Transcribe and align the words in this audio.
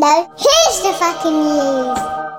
No, 0.00 0.30
here's 0.36 0.80
the 0.84 0.92
fucking 0.92 1.32
news. 1.32 2.37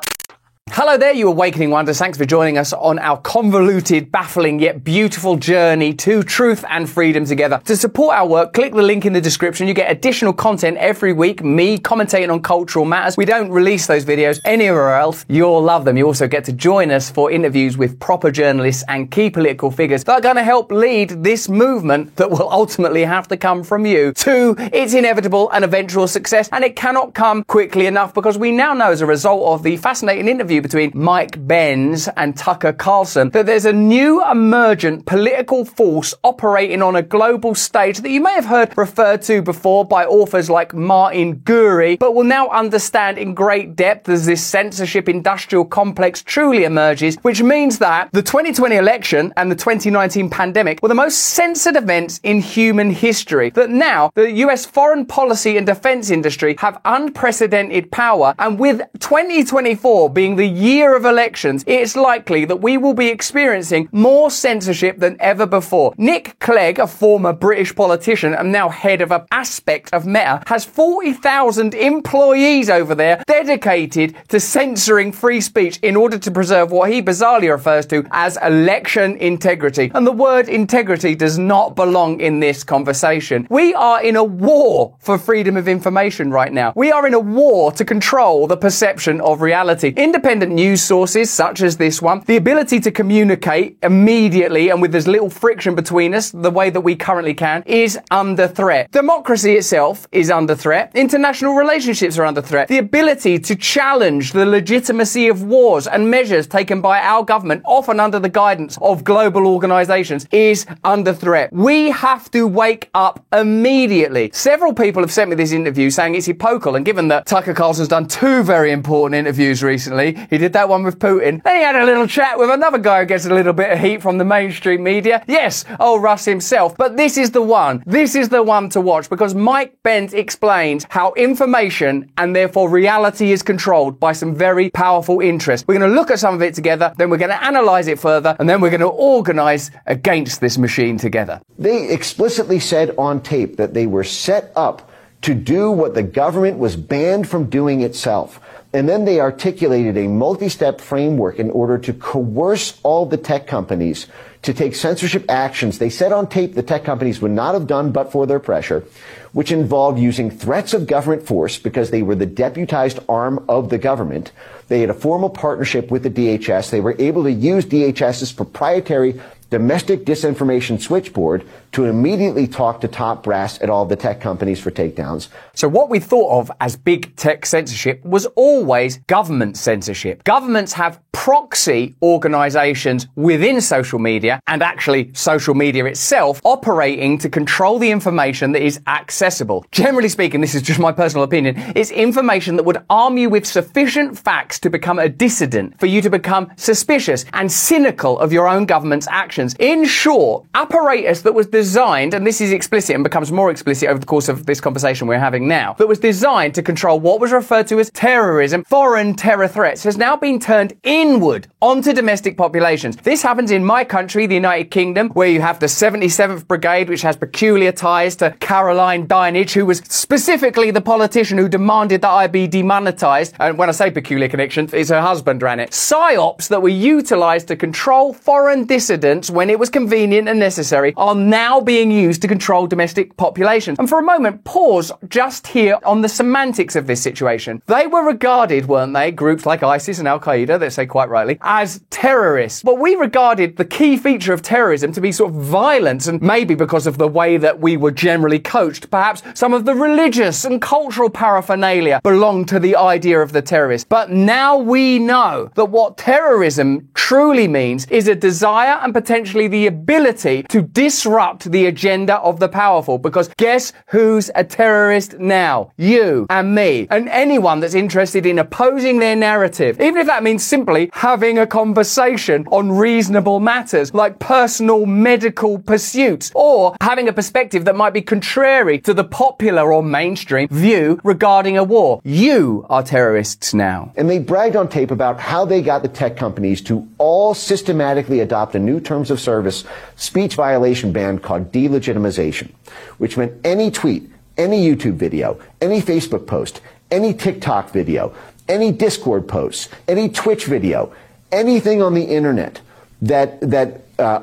Hello 0.71 0.97
there, 0.97 1.13
you 1.13 1.27
awakening 1.27 1.71
wonders. 1.71 1.97
Thanks 1.97 2.15
for 2.15 2.25
joining 2.25 2.57
us 2.59 2.73
on 2.73 2.99
our 2.99 3.17
convoluted, 3.17 4.11
baffling 4.11 4.59
yet 4.59 4.83
beautiful 4.83 5.35
journey 5.35 5.93
to 5.95 6.21
truth 6.21 6.63
and 6.69 6.87
freedom 6.87 7.25
together. 7.25 7.59
To 7.65 7.75
support 7.75 8.15
our 8.15 8.27
work, 8.27 8.53
click 8.53 8.73
the 8.73 8.83
link 8.83 9.03
in 9.03 9.13
the 9.13 9.19
description. 9.19 9.67
You 9.67 9.73
get 9.73 9.91
additional 9.91 10.31
content 10.31 10.77
every 10.77 11.11
week, 11.11 11.43
me 11.43 11.79
commentating 11.79 12.31
on 12.31 12.43
cultural 12.43 12.85
matters. 12.85 13.17
We 13.17 13.25
don't 13.25 13.49
release 13.49 13.87
those 13.87 14.05
videos 14.05 14.39
anywhere 14.45 14.95
else. 14.95 15.25
You'll 15.27 15.61
love 15.61 15.85
them. 15.85 15.97
You 15.97 16.05
also 16.05 16.27
get 16.27 16.43
to 16.45 16.53
join 16.53 16.91
us 16.91 17.09
for 17.09 17.31
interviews 17.31 17.75
with 17.75 17.99
proper 17.99 18.29
journalists 18.29 18.83
and 18.87 19.09
key 19.09 19.31
political 19.31 19.71
figures 19.71 20.03
that 20.03 20.19
are 20.19 20.21
going 20.21 20.35
to 20.35 20.43
help 20.43 20.71
lead 20.71 21.23
this 21.23 21.49
movement 21.49 22.15
that 22.17 22.29
will 22.29 22.49
ultimately 22.49 23.03
have 23.03 23.27
to 23.29 23.37
come 23.37 23.63
from 23.63 23.87
you 23.87 24.13
to 24.13 24.55
its 24.71 24.93
inevitable 24.93 25.49
and 25.51 25.65
eventual 25.65 26.07
success. 26.07 26.47
And 26.51 26.63
it 26.63 26.75
cannot 26.75 27.15
come 27.15 27.43
quickly 27.45 27.87
enough 27.87 28.13
because 28.13 28.37
we 28.37 28.51
now 28.51 28.73
know 28.73 28.91
as 28.91 29.01
a 29.01 29.07
result 29.07 29.43
of 29.51 29.63
the 29.63 29.75
fascinating 29.75 30.27
interview 30.27 30.58
between 30.61 30.91
Mike 30.93 31.47
Benz 31.47 32.07
and 32.17 32.35
Tucker 32.35 32.73
Carlson 32.73 33.29
that 33.29 33.45
there's 33.45 33.65
a 33.65 33.73
new 33.73 34.23
emergent 34.29 35.05
political 35.05 35.65
force 35.65 36.13
operating 36.23 36.81
on 36.81 36.95
a 36.95 37.01
global 37.01 37.55
stage 37.55 37.99
that 37.99 38.09
you 38.09 38.21
may 38.21 38.33
have 38.33 38.45
heard 38.45 38.77
referred 38.77 39.21
to 39.23 39.41
before 39.41 39.85
by 39.85 40.05
authors 40.05 40.49
like 40.49 40.73
Martin 40.73 41.39
Gurri, 41.39 41.97
but 41.99 42.15
will 42.15 42.23
now 42.23 42.49
understand 42.49 43.17
in 43.17 43.33
great 43.33 43.75
depth 43.75 44.09
as 44.09 44.25
this 44.25 44.43
censorship 44.43 45.09
industrial 45.09 45.65
complex 45.65 46.21
truly 46.21 46.63
emerges, 46.63 47.17
which 47.21 47.41
means 47.41 47.79
that 47.79 48.09
the 48.11 48.21
2020 48.21 48.75
election 48.75 49.33
and 49.37 49.51
the 49.51 49.55
2019 49.55 50.29
pandemic 50.29 50.81
were 50.81 50.89
the 50.89 50.95
most 50.95 51.17
censored 51.17 51.75
events 51.75 52.19
in 52.23 52.39
human 52.39 52.89
history. 52.91 53.49
That 53.51 53.69
now 53.69 54.11
the 54.15 54.31
US 54.31 54.65
foreign 54.65 55.05
policy 55.05 55.57
and 55.57 55.65
defense 55.65 56.09
industry 56.09 56.55
have 56.59 56.79
unprecedented 56.85 57.91
power, 57.91 58.35
and 58.39 58.59
with 58.59 58.81
2024 58.99 60.09
being 60.09 60.35
the 60.35 60.47
year 60.49 60.95
of 60.95 61.05
elections, 61.05 61.63
it's 61.67 61.95
likely 61.95 62.45
that 62.45 62.57
we 62.57 62.77
will 62.77 62.93
be 62.93 63.07
experiencing 63.07 63.87
more 63.91 64.31
censorship 64.31 64.99
than 64.99 65.17
ever 65.19 65.45
before. 65.45 65.93
Nick 65.97 66.37
Clegg, 66.39 66.79
a 66.79 66.87
former 66.87 67.33
British 67.33 67.75
politician 67.75 68.33
and 68.33 68.51
now 68.51 68.69
head 68.69 69.01
of 69.01 69.11
an 69.11 69.25
aspect 69.31 69.93
of 69.93 70.05
Meta, 70.05 70.43
has 70.47 70.65
40,000 70.65 71.73
employees 71.73 72.69
over 72.69 72.95
there 72.95 73.23
dedicated 73.27 74.15
to 74.29 74.39
censoring 74.39 75.11
free 75.11 75.41
speech 75.41 75.79
in 75.81 75.95
order 75.95 76.17
to 76.17 76.31
preserve 76.31 76.71
what 76.71 76.91
he 76.91 77.01
bizarrely 77.01 77.51
refers 77.51 77.85
to 77.85 78.05
as 78.11 78.37
election 78.43 79.15
integrity. 79.17 79.91
And 79.93 80.05
the 80.05 80.11
word 80.11 80.49
integrity 80.49 81.15
does 81.15 81.37
not 81.37 81.75
belong 81.75 82.19
in 82.19 82.39
this 82.39 82.63
conversation. 82.63 83.47
We 83.49 83.73
are 83.73 84.01
in 84.01 84.15
a 84.15 84.23
war 84.23 84.95
for 84.99 85.17
freedom 85.17 85.57
of 85.57 85.67
information 85.67 86.31
right 86.31 86.51
now. 86.51 86.73
We 86.75 86.91
are 86.91 87.05
in 87.05 87.13
a 87.13 87.19
war 87.19 87.71
to 87.73 87.85
control 87.85 88.47
the 88.47 88.57
perception 88.57 89.21
of 89.21 89.41
reality. 89.41 89.93
Independent 89.95 90.38
news 90.45 90.81
sources, 90.81 91.29
such 91.29 91.61
as 91.61 91.77
this 91.77 92.01
one, 92.01 92.21
the 92.25 92.37
ability 92.37 92.79
to 92.81 92.91
communicate 92.91 93.77
immediately 93.83 94.69
and 94.69 94.81
with 94.81 94.95
as 94.95 95.07
little 95.07 95.29
friction 95.29 95.75
between 95.75 96.13
us, 96.13 96.31
the 96.31 96.51
way 96.51 96.69
that 96.69 96.81
we 96.81 96.95
currently 96.95 97.33
can, 97.33 97.63
is 97.65 97.97
under 98.11 98.47
threat. 98.47 98.91
Democracy 98.91 99.53
itself 99.53 100.07
is 100.11 100.29
under 100.29 100.55
threat. 100.55 100.91
International 100.95 101.53
relationships 101.53 102.17
are 102.17 102.25
under 102.25 102.41
threat. 102.41 102.67
The 102.67 102.77
ability 102.77 103.39
to 103.39 103.55
challenge 103.55 104.31
the 104.31 104.45
legitimacy 104.45 105.27
of 105.27 105.43
wars 105.43 105.87
and 105.87 106.09
measures 106.09 106.47
taken 106.47 106.81
by 106.81 106.99
our 106.99 107.23
government, 107.23 107.63
often 107.65 107.99
under 107.99 108.19
the 108.19 108.29
guidance 108.29 108.77
of 108.81 109.03
global 109.03 109.47
organizations, 109.47 110.27
is 110.31 110.65
under 110.83 111.13
threat. 111.13 111.51
We 111.51 111.91
have 111.91 112.29
to 112.31 112.47
wake 112.47 112.89
up 112.93 113.25
immediately. 113.31 114.31
Several 114.33 114.73
people 114.73 115.01
have 115.01 115.11
sent 115.11 115.29
me 115.29 115.35
this 115.35 115.51
interview 115.51 115.89
saying 115.89 116.15
it's 116.15 116.25
hypocritical, 116.25 116.75
and 116.75 116.85
given 116.85 117.07
that 117.09 117.25
Tucker 117.25 117.53
Carlson's 117.53 117.87
done 117.87 118.07
two 118.07 118.43
very 118.43 118.71
important 118.71 119.15
interviews 119.15 119.63
recently, 119.63 120.17
he 120.29 120.37
did 120.37 120.53
that 120.53 120.69
one 120.69 120.83
with 120.83 120.99
Putin. 120.99 121.43
Then 121.43 121.55
he 121.55 121.63
had 121.63 121.75
a 121.75 121.85
little 121.85 122.07
chat 122.07 122.37
with 122.37 122.49
another 122.49 122.77
guy 122.77 123.01
who 123.01 123.05
gets 123.05 123.25
a 123.25 123.33
little 123.33 123.53
bit 123.53 123.71
of 123.71 123.79
heat 123.79 124.01
from 124.01 124.17
the 124.17 124.25
mainstream 124.25 124.83
media. 124.83 125.23
Yes, 125.27 125.65
old 125.79 126.03
Russ 126.03 126.25
himself. 126.25 126.77
But 126.77 126.97
this 126.97 127.17
is 127.17 127.31
the 127.31 127.41
one. 127.41 127.83
This 127.85 128.15
is 128.15 128.29
the 128.29 128.43
one 128.43 128.69
to 128.69 128.81
watch 128.81 129.09
because 129.09 129.33
Mike 129.33 129.77
Benz 129.83 130.13
explains 130.13 130.85
how 130.89 131.13
information 131.13 132.11
and 132.17 132.35
therefore 132.35 132.69
reality 132.69 133.31
is 133.31 133.41
controlled 133.41 133.99
by 133.99 134.13
some 134.13 134.35
very 134.35 134.69
powerful 134.69 135.19
interests. 135.19 135.67
We're 135.67 135.77
going 135.77 135.89
to 135.89 135.95
look 135.95 136.11
at 136.11 136.19
some 136.19 136.35
of 136.35 136.41
it 136.41 136.53
together, 136.53 136.93
then 136.97 137.09
we're 137.09 137.17
going 137.17 137.29
to 137.29 137.43
analyze 137.43 137.87
it 137.87 137.99
further, 137.99 138.35
and 138.39 138.47
then 138.47 138.61
we're 138.61 138.69
going 138.69 138.81
to 138.81 138.87
organize 138.87 139.71
against 139.85 140.41
this 140.41 140.57
machine 140.57 140.97
together. 140.97 141.41
They 141.57 141.89
explicitly 141.89 142.59
said 142.59 142.93
on 142.97 143.21
tape 143.21 143.57
that 143.57 143.73
they 143.73 143.87
were 143.87 144.03
set 144.03 144.51
up 144.55 144.91
to 145.21 145.33
do 145.33 145.69
what 145.69 145.93
the 145.93 146.03
government 146.03 146.57
was 146.57 146.75
banned 146.75 147.27
from 147.27 147.49
doing 147.49 147.81
itself. 147.81 148.39
And 148.71 148.87
then 148.87 149.05
they 149.05 149.19
articulated 149.19 149.97
a 149.97 150.07
multi-step 150.07 150.79
framework 150.79 151.39
in 151.39 151.49
order 151.49 151.79
to 151.79 151.93
coerce 151.93 152.79
all 152.83 153.07
the 153.07 153.17
tech 153.17 153.47
companies 153.47 154.05
to 154.43 154.53
take 154.53 154.75
censorship 154.75 155.25
actions 155.27 155.79
they 155.79 155.89
said 155.89 156.11
on 156.11 156.27
tape 156.27 156.53
the 156.53 156.63
tech 156.63 156.83
companies 156.83 157.19
would 157.21 157.31
not 157.31 157.55
have 157.55 157.67
done 157.67 157.91
but 157.91 158.11
for 158.11 158.25
their 158.25 158.39
pressure, 158.39 158.85
which 159.33 159.51
involved 159.51 159.99
using 159.99 160.29
threats 160.29 160.73
of 160.73 160.87
government 160.87 161.23
force 161.23 161.57
because 161.57 161.89
they 161.89 162.03
were 162.03 162.15
the 162.15 162.25
deputized 162.25 162.99
arm 163.09 163.43
of 163.49 163.69
the 163.69 163.77
government. 163.77 164.31
They 164.67 164.81
had 164.81 164.89
a 164.89 164.93
formal 164.93 165.29
partnership 165.29 165.89
with 165.89 166.03
the 166.03 166.09
DHS. 166.09 166.69
They 166.69 166.79
were 166.79 166.95
able 166.99 167.23
to 167.23 167.31
use 167.31 167.65
DHS's 167.65 168.31
proprietary 168.31 169.19
domestic 169.49 170.05
disinformation 170.05 170.79
switchboard 170.79 171.43
to 171.71 171.85
immediately 171.85 172.47
talk 172.47 172.81
to 172.81 172.87
top 172.87 173.23
brass 173.23 173.61
at 173.61 173.69
all 173.69 173.85
the 173.85 173.95
tech 173.95 174.19
companies 174.19 174.59
for 174.59 174.71
takedowns. 174.71 175.29
So 175.53 175.67
what 175.67 175.89
we 175.89 175.99
thought 175.99 176.39
of 176.39 176.51
as 176.59 176.75
big 176.75 177.15
tech 177.15 177.45
censorship 177.45 178.03
was 178.03 178.25
always 178.35 178.97
government 179.07 179.57
censorship. 179.57 180.23
Governments 180.23 180.73
have 180.73 180.99
proxy 181.11 181.95
organizations 182.01 183.07
within 183.15 183.59
social 183.59 183.99
media 183.99 184.39
and 184.47 184.63
actually 184.63 185.11
social 185.13 185.53
media 185.53 185.85
itself 185.85 186.39
operating 186.45 187.17
to 187.17 187.29
control 187.29 187.77
the 187.77 187.91
information 187.91 188.53
that 188.53 188.63
is 188.63 188.79
accessible. 188.87 189.65
Generally 189.71 190.09
speaking, 190.09 190.39
this 190.39 190.55
is 190.55 190.61
just 190.61 190.79
my 190.79 190.91
personal 190.91 191.23
opinion, 191.23 191.55
it's 191.75 191.91
information 191.91 192.55
that 192.55 192.63
would 192.63 192.83
arm 192.89 193.17
you 193.17 193.29
with 193.29 193.45
sufficient 193.45 194.17
facts 194.17 194.59
to 194.59 194.69
become 194.69 194.97
a 194.97 195.09
dissident, 195.09 195.77
for 195.79 195.87
you 195.87 196.01
to 196.01 196.09
become 196.09 196.49
suspicious 196.55 197.25
and 197.33 197.51
cynical 197.51 198.17
of 198.19 198.31
your 198.31 198.47
own 198.47 198.65
government's 198.65 199.07
actions. 199.07 199.55
In 199.59 199.85
short, 199.85 200.45
apparatus 200.55 201.21
that 201.23 201.33
was 201.33 201.47
designed, 201.59 202.13
and 202.13 202.25
this 202.25 202.39
is 202.39 202.53
explicit 202.53 202.95
and 202.95 203.03
becomes 203.03 203.33
more 203.33 203.51
explicit 203.51 203.89
over 203.89 203.99
the 203.99 204.05
course 204.05 204.29
of 204.29 204.45
this 204.45 204.61
conversation 204.61 205.07
we're 205.07 205.19
having 205.19 205.45
now, 205.45 205.73
that 205.73 205.89
was 205.89 205.99
designed 205.99 206.55
to 206.55 206.63
control 206.63 207.01
what 207.01 207.19
was 207.19 207.33
referred 207.33 207.67
to 207.67 207.79
as 207.79 207.89
terrorism, 207.91 208.63
foreign 208.63 209.13
terror 209.13 209.47
threats, 209.47 209.83
has 209.83 209.97
now 209.97 210.15
been 210.15 210.39
turned 210.39 210.71
inward 210.83 211.47
onto 211.61 211.91
domestic 211.91 212.37
populations. 212.37 212.95
This 212.95 213.21
happens 213.21 213.51
in 213.51 213.65
my 213.65 213.83
country, 213.83 214.25
the 214.25 214.35
United 214.35 214.71
Kingdom, 214.71 215.09
where 215.09 215.27
you 215.27 215.41
have 215.41 215.59
the 215.59 215.65
77th 215.65 216.47
Brigade, 216.47 216.87
which 216.87 217.01
has 217.01 217.17
peculiar 217.17 217.73
ties 217.73 218.15
to 218.17 218.31
Caroline 218.39 219.05
Dinenage, 219.05 219.51
who 219.51 219.65
was 219.65 219.79
specifically 219.79 220.71
the 220.71 220.79
politician 220.79 221.37
who 221.37 221.49
demanded 221.49 222.01
that 222.03 222.11
I 222.21 222.27
be 222.27 222.47
demonetized. 222.47 223.35
And 223.37 223.57
when 223.57 223.67
I 223.67 223.73
say 223.73 223.91
peculiar 223.91 224.29
connection, 224.29 224.69
it's 224.71 224.91
her 224.91 225.01
husband 225.01 225.43
ran 225.43 225.59
it. 225.59 225.71
PSYOPs 225.71 226.47
that 226.47 226.61
were 226.61 226.69
utilized 226.69 227.49
to 227.49 227.57
control 227.57 228.13
foreign 228.13 228.63
dissidents 228.63 229.29
when 229.29 229.49
it 229.49 229.59
was 229.59 229.69
convenient 229.69 230.29
and 230.29 230.39
necessary, 230.39 230.93
are 230.95 231.15
now 231.15 231.48
being 231.57 231.89
used 231.91 232.21
to 232.21 232.27
control 232.27 232.67
domestic 232.67 233.17
populations. 233.17 233.79
And 233.79 233.89
for 233.89 233.99
a 233.99 234.03
moment, 234.03 234.43
pause 234.43 234.91
just 235.07 235.47
here 235.47 235.79
on 235.83 236.01
the 236.01 236.09
semantics 236.09 236.75
of 236.75 236.85
this 236.85 237.01
situation. 237.01 237.61
They 237.65 237.87
were 237.87 238.03
regarded, 238.03 238.67
weren't 238.67 238.93
they, 238.93 239.11
groups 239.11 239.45
like 239.45 239.63
ISIS 239.63 239.97
and 239.97 240.07
Al 240.07 240.19
Qaeda, 240.19 240.59
they 240.59 240.69
say 240.69 240.85
quite 240.85 241.09
rightly, 241.09 241.39
as 241.41 241.81
terrorists. 241.89 242.61
But 242.61 242.77
we 242.77 242.95
regarded 242.95 243.57
the 243.57 243.65
key 243.65 243.97
feature 243.97 244.33
of 244.33 244.43
terrorism 244.43 244.91
to 244.91 245.01
be 245.01 245.11
sort 245.11 245.31
of 245.31 245.41
violence, 245.41 246.07
and 246.07 246.21
maybe 246.21 246.53
because 246.53 246.85
of 246.85 246.97
the 246.99 247.07
way 247.07 247.37
that 247.37 247.59
we 247.59 247.77
were 247.77 247.91
generally 247.91 248.39
coached, 248.39 248.91
perhaps 248.91 249.23
some 249.33 249.53
of 249.53 249.65
the 249.65 249.73
religious 249.73 250.45
and 250.45 250.61
cultural 250.61 251.09
paraphernalia 251.09 251.99
belonged 252.03 252.47
to 252.49 252.59
the 252.59 252.75
idea 252.75 253.19
of 253.19 253.31
the 253.31 253.41
terrorist. 253.41 253.89
But 253.89 254.11
now 254.11 254.57
we 254.57 254.99
know 254.99 255.49
that 255.55 255.65
what 255.65 255.97
terrorism 255.97 256.89
truly 256.93 257.47
means 257.47 257.87
is 257.87 258.07
a 258.07 258.15
desire 258.15 258.79
and 258.83 258.93
potentially 258.93 259.47
the 259.47 259.67
ability 259.67 260.43
to 260.43 260.61
disrupt 260.61 261.38
the 261.45 261.65
agenda 261.67 262.17
of 262.17 262.39
the 262.39 262.49
powerful. 262.49 262.97
Because 262.97 263.29
guess 263.37 263.71
who's 263.87 264.29
a 264.35 264.43
terrorist 264.43 265.19
now? 265.19 265.71
You 265.77 266.25
and 266.29 266.55
me 266.55 266.87
and 266.89 267.07
anyone 267.09 267.59
that's 267.59 267.75
interested 267.75 268.25
in 268.25 268.39
opposing 268.39 268.99
their 268.99 269.15
narrative. 269.15 269.79
Even 269.79 269.97
if 269.97 270.07
that 270.07 270.23
means 270.23 270.43
simply 270.43 270.89
having 270.93 271.37
a 271.37 271.47
conversation 271.47 272.45
on 272.47 272.71
reasonable 272.71 273.39
matters 273.39 273.93
like 273.93 274.19
personal 274.19 274.85
medical 274.85 275.59
pursuits 275.59 276.31
or 276.35 276.75
having 276.81 277.07
a 277.07 277.13
perspective 277.13 277.65
that 277.65 277.75
might 277.75 277.93
be 277.93 278.01
contrary 278.01 278.79
to 278.79 278.93
the 278.93 279.03
popular 279.03 279.71
or 279.71 279.83
mainstream 279.83 280.47
view 280.49 280.99
regarding 281.03 281.57
a 281.57 281.63
war. 281.63 282.01
You 282.03 282.65
are 282.69 282.83
terrorists 282.83 283.53
now. 283.53 283.93
And 283.95 284.09
they 284.09 284.19
bragged 284.19 284.55
on 284.55 284.67
tape 284.67 284.91
about 284.91 285.19
how 285.19 285.45
they 285.45 285.61
got 285.61 285.81
the 285.81 285.87
tech 285.87 286.17
companies 286.17 286.61
to 286.63 286.87
all 286.97 287.33
systematically 287.33 288.21
adopt 288.21 288.55
a 288.55 288.59
new 288.59 288.79
terms 288.79 289.11
of 289.11 289.19
service 289.19 289.63
speech 289.95 290.35
violation 290.35 290.91
ban 290.91 291.19
called 291.29 291.51
delegitimization, 291.51 292.49
which 292.97 293.15
meant 293.15 293.31
any 293.43 293.69
tweet, 293.69 294.09
any 294.35 294.67
YouTube 294.67 294.95
video, 294.95 295.39
any 295.61 295.79
Facebook 295.79 296.25
post, 296.25 296.59
any 296.89 297.13
TikTok 297.13 297.69
video, 297.69 298.15
any 298.47 298.71
Discord 298.71 299.27
post, 299.27 299.69
any 299.87 300.09
Twitch 300.09 300.45
video, 300.45 300.91
anything 301.31 301.83
on 301.83 301.93
the 301.93 302.05
internet 302.05 302.61
that, 303.03 303.39
that 303.41 303.81
uh, 303.99 304.21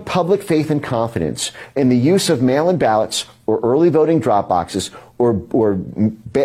public 0.00 0.42
faith 0.42 0.70
and 0.70 0.82
confidence 0.82 1.52
in 1.76 1.88
the 1.88 1.96
use 1.96 2.28
of 2.28 2.42
mail-in 2.42 2.78
ballots 2.78 3.26
or 3.46 3.60
early 3.60 3.88
voting 3.88 4.18
drop 4.18 4.48
boxes 4.48 4.90
or, 5.18 5.40
or, 5.52 5.80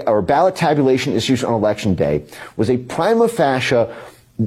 or 0.05 0.21
ballot 0.21 0.55
tabulation 0.55 1.13
issues 1.13 1.43
on 1.43 1.53
election 1.53 1.95
day 1.95 2.23
was 2.57 2.69
a 2.69 2.77
prima 2.77 3.27
facie 3.27 3.87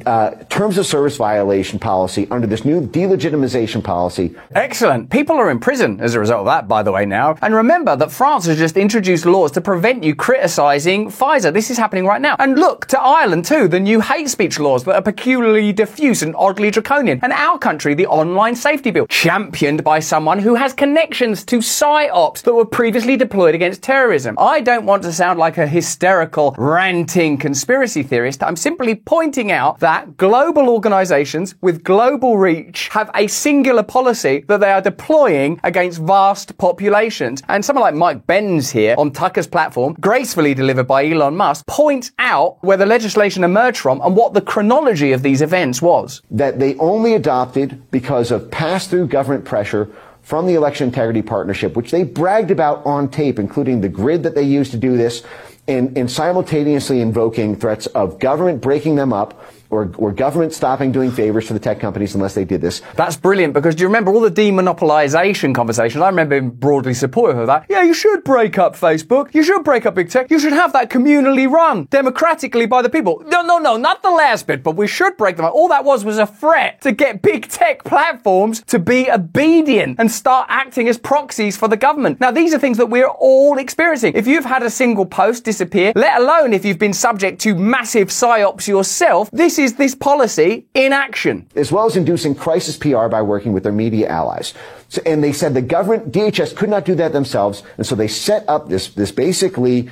uh, 0.07 0.31
terms 0.45 0.79
of 0.79 0.87
service 0.87 1.17
violation 1.17 1.79
policy 1.79 2.27
under 2.31 2.47
this 2.47 2.65
new 2.65 2.81
delegitimization 2.81 3.85
policy. 3.85 4.35
Excellent. 4.55 5.11
People 5.11 5.37
are 5.37 5.51
in 5.51 5.59
prison 5.59 6.01
as 6.01 6.15
a 6.15 6.21
result 6.21 6.41
of 6.41 6.47
that, 6.47 6.67
by 6.67 6.83
the 6.83 6.93
way, 6.93 7.05
now. 7.05 7.37
And 7.43 7.55
remember 7.55 7.95
that 7.97 8.11
France 8.11 8.47
has 8.47 8.59
just 8.59 8.77
introduced 8.77 9.27
laws 9.27 9.53
to 9.53 9.61
prevent 9.61 10.03
you 10.03 10.15
criticizing 10.15 11.09
Pfizer. 11.09 11.53
This 11.53 11.71
is 11.71 11.77
happening 11.77 12.07
right 12.07 12.21
now. 12.21 12.37
And 12.39 12.59
look 12.59 12.87
to 12.87 13.01
Ireland 13.01 13.45
too, 13.45 13.69
the 13.69 13.81
new 13.81 14.01
hate 14.01 14.29
speech 14.29 14.59
laws 14.59 14.85
that 14.85 14.95
are 14.95 15.03
peculiarly 15.03 15.73
diffuse 15.73 16.23
and 16.23 16.35
oddly 16.37 16.71
draconian. 16.71 17.21
And 17.23 17.33
our 17.33 17.59
country, 17.59 17.95
the 17.95 18.07
online 18.07 18.55
safety 18.55 18.91
bill, 18.91 19.07
championed 19.09 19.85
by 19.85 20.01
someone 20.01 20.39
who 20.39 20.55
has 20.55 20.73
connections 20.73 21.45
to 21.45 21.59
psyops 21.59 22.43
that 22.43 22.55
were 22.55 22.65
previously 22.65 23.17
deployed 23.17 23.55
against 23.55 23.83
terrorism. 23.83 24.37
I 24.39 24.61
don't 24.61 24.87
want 24.87 25.03
to 25.03 25.13
sound 25.13 25.39
like 25.39 25.59
a 25.59 25.67
hysterical, 25.67 26.55
ranting 26.57 27.37
conspiracy 27.37 28.03
theorist. 28.03 28.43
I'm 28.43 28.57
simply 28.57 28.95
pointing 28.95 29.53
out 29.53 29.81
that 29.83 30.17
global 30.17 30.69
organizations 30.69 31.55
with 31.61 31.83
global 31.83 32.39
reach 32.39 32.89
have 32.89 33.11
a 33.15 33.27
singular 33.27 33.83
policy 33.83 34.45
that 34.49 34.61
they 34.61 34.71
are 34.71 34.81
deploying 34.81 35.61
against 35.65 36.01
vast 36.01 36.57
populations. 36.57 37.43
And 37.49 37.65
someone 37.65 37.83
like 37.83 37.95
Mike 37.95 38.27
Benz 38.27 38.71
here 38.71 38.95
on 38.97 39.11
Tucker's 39.11 39.49
platform, 39.49 39.97
gracefully 40.01 40.55
delivered 40.55 40.87
by 40.87 41.05
Elon 41.07 41.37
Musk, 41.37 41.67
points 41.67 42.13
out 42.19 42.59
where 42.63 42.77
the 42.77 42.87
legislation 42.87 43.45
emerged 43.45 43.79
from 43.79 44.01
and 44.03 44.17
what 44.17 44.35
the 44.35 44.41
chronology 44.41 45.13
of 45.13 45.23
these 45.23 45.43
events 45.43 45.83
was. 45.83 46.23
That 46.31 46.61
they 46.61 46.77
only 46.77 47.15
adopted 47.15 47.91
because 47.91 48.31
of 48.31 48.51
pass-through 48.51 49.09
government 49.09 49.45
pressure 49.45 49.89
from 50.23 50.47
the 50.47 50.55
Election 50.55 50.87
Integrity 50.87 51.23
Partnership, 51.23 51.75
which 51.75 51.91
they 51.91 52.05
bragged 52.05 52.53
about 52.53 52.87
on 52.87 53.09
tape, 53.09 53.41
including 53.41 53.81
the 53.81 53.89
grid 53.89 54.23
that 54.23 54.37
they 54.37 54.45
used 54.45 54.71
to 54.71 54.79
do 54.79 54.97
this, 54.97 55.25
and, 55.69 55.97
and 55.97 56.11
simultaneously 56.11 57.01
invoking 57.01 57.57
threats 57.57 57.87
of 57.87 58.19
government 58.19 58.61
breaking 58.61 58.97
them 58.97 59.13
up 59.13 59.45
or, 59.73 59.91
or 59.97 60.13
government 60.13 60.53
stopping 60.53 60.93
doing 60.93 61.11
favors 61.11 61.47
to 61.47 61.55
the 61.55 61.59
tech 61.59 61.81
companies 61.81 62.15
unless 62.15 62.35
they 62.35 62.45
did 62.45 62.61
this. 62.61 62.83
That's 62.95 63.17
brilliant 63.17 63.55
because 63.55 63.75
do 63.75 63.81
you 63.81 63.89
remember 63.89 64.13
all 64.13 64.21
the 64.21 64.31
demonopolization 64.31 65.55
conversations? 65.55 66.03
I 66.03 66.09
remember 66.09 66.39
being 66.39 66.51
broadly 66.51 66.93
supportive 66.95 67.39
of 67.39 67.47
that. 67.47 67.67
Yeah, 67.71 67.83
you 67.83 67.95
should 67.95 68.23
break 68.23 68.59
up 68.59 68.77
Facebook. 68.77 69.35
You 69.35 69.43
should 69.43 69.65
break 69.65 69.87
up 69.87 69.95
big 69.95 70.11
tech. 70.11 70.31
You 70.31 70.39
should 70.39 70.53
have 70.53 70.75
that 70.75 70.91
communally 70.91 71.51
run 71.51 71.89
democratically 71.91 72.67
by 72.67 72.83
the 72.83 72.91
people. 72.91 73.23
No, 73.27 73.41
no, 73.41 73.59
no, 73.59 73.79
not 73.79 74.03
the 74.03 74.11
last 74.11 74.47
bit, 74.47 74.63
but 74.63 74.77
we 74.77 74.87
should 74.87 75.17
break 75.17 75.37
them 75.37 75.47
up. 75.47 75.55
All 75.55 75.69
that 75.69 75.85
was 75.85 76.05
was 76.05 76.19
a 76.19 76.27
threat 76.27 76.83
to 76.83 76.93
get 76.93 77.23
big 77.23 77.49
tech 77.49 77.83
platforms 77.83 78.63
to 78.67 78.79
be 78.79 79.11
obedient 79.11 79.99
and 79.99 80.11
start 80.11 80.47
acting 80.51 80.87
as 80.87 80.99
proxies 80.99 81.57
for 81.57 81.69
the 81.69 81.79
government. 81.79 82.21
Now, 82.21 82.31
these 82.31 82.53
are 82.53 82.59
things 82.59 82.77
that 82.77 82.91
we're 82.91 83.09
all 83.09 83.57
experiencing. 83.57 84.13
If 84.15 84.27
you've 84.27 84.45
had 84.45 84.63
a 84.63 84.71
single 84.71 85.07
post 85.07 85.45
disappear, 85.45 85.93
let 85.97 86.21
alone 86.21 86.53
if 86.53 86.65
you've 86.67 86.79
been 86.79 86.93
subject 86.93 87.41
to 87.43 87.55
massive 87.55 88.09
psyops 88.09 88.69
yourself, 88.69 89.31
this 89.33 89.59
is 89.59 89.62
this 89.71 89.95
policy 89.95 90.67
in 90.75 90.93
action. 90.93 91.47
As 91.55 91.71
well 91.71 91.87
as 91.87 91.97
inducing 91.97 92.35
crisis 92.35 92.77
PR 92.77 93.07
by 93.09 93.23
working 93.23 93.53
with 93.53 93.63
their 93.63 93.73
media 93.73 94.09
allies. 94.09 94.55
So, 94.89 95.01
and 95.07 95.23
they 95.23 95.33
said 95.33 95.55
the 95.55 95.63
government, 95.63 96.13
DHS 96.13 96.55
could 96.57 96.69
not 96.69 96.85
do 96.85 96.95
that 96.97 97.13
themselves. 97.13 97.63
And 97.77 97.87
so 97.87 97.95
they 97.95 98.09
set 98.09 98.49
up 98.49 98.69
this, 98.69 98.89
this 98.89 99.13
basically 99.13 99.91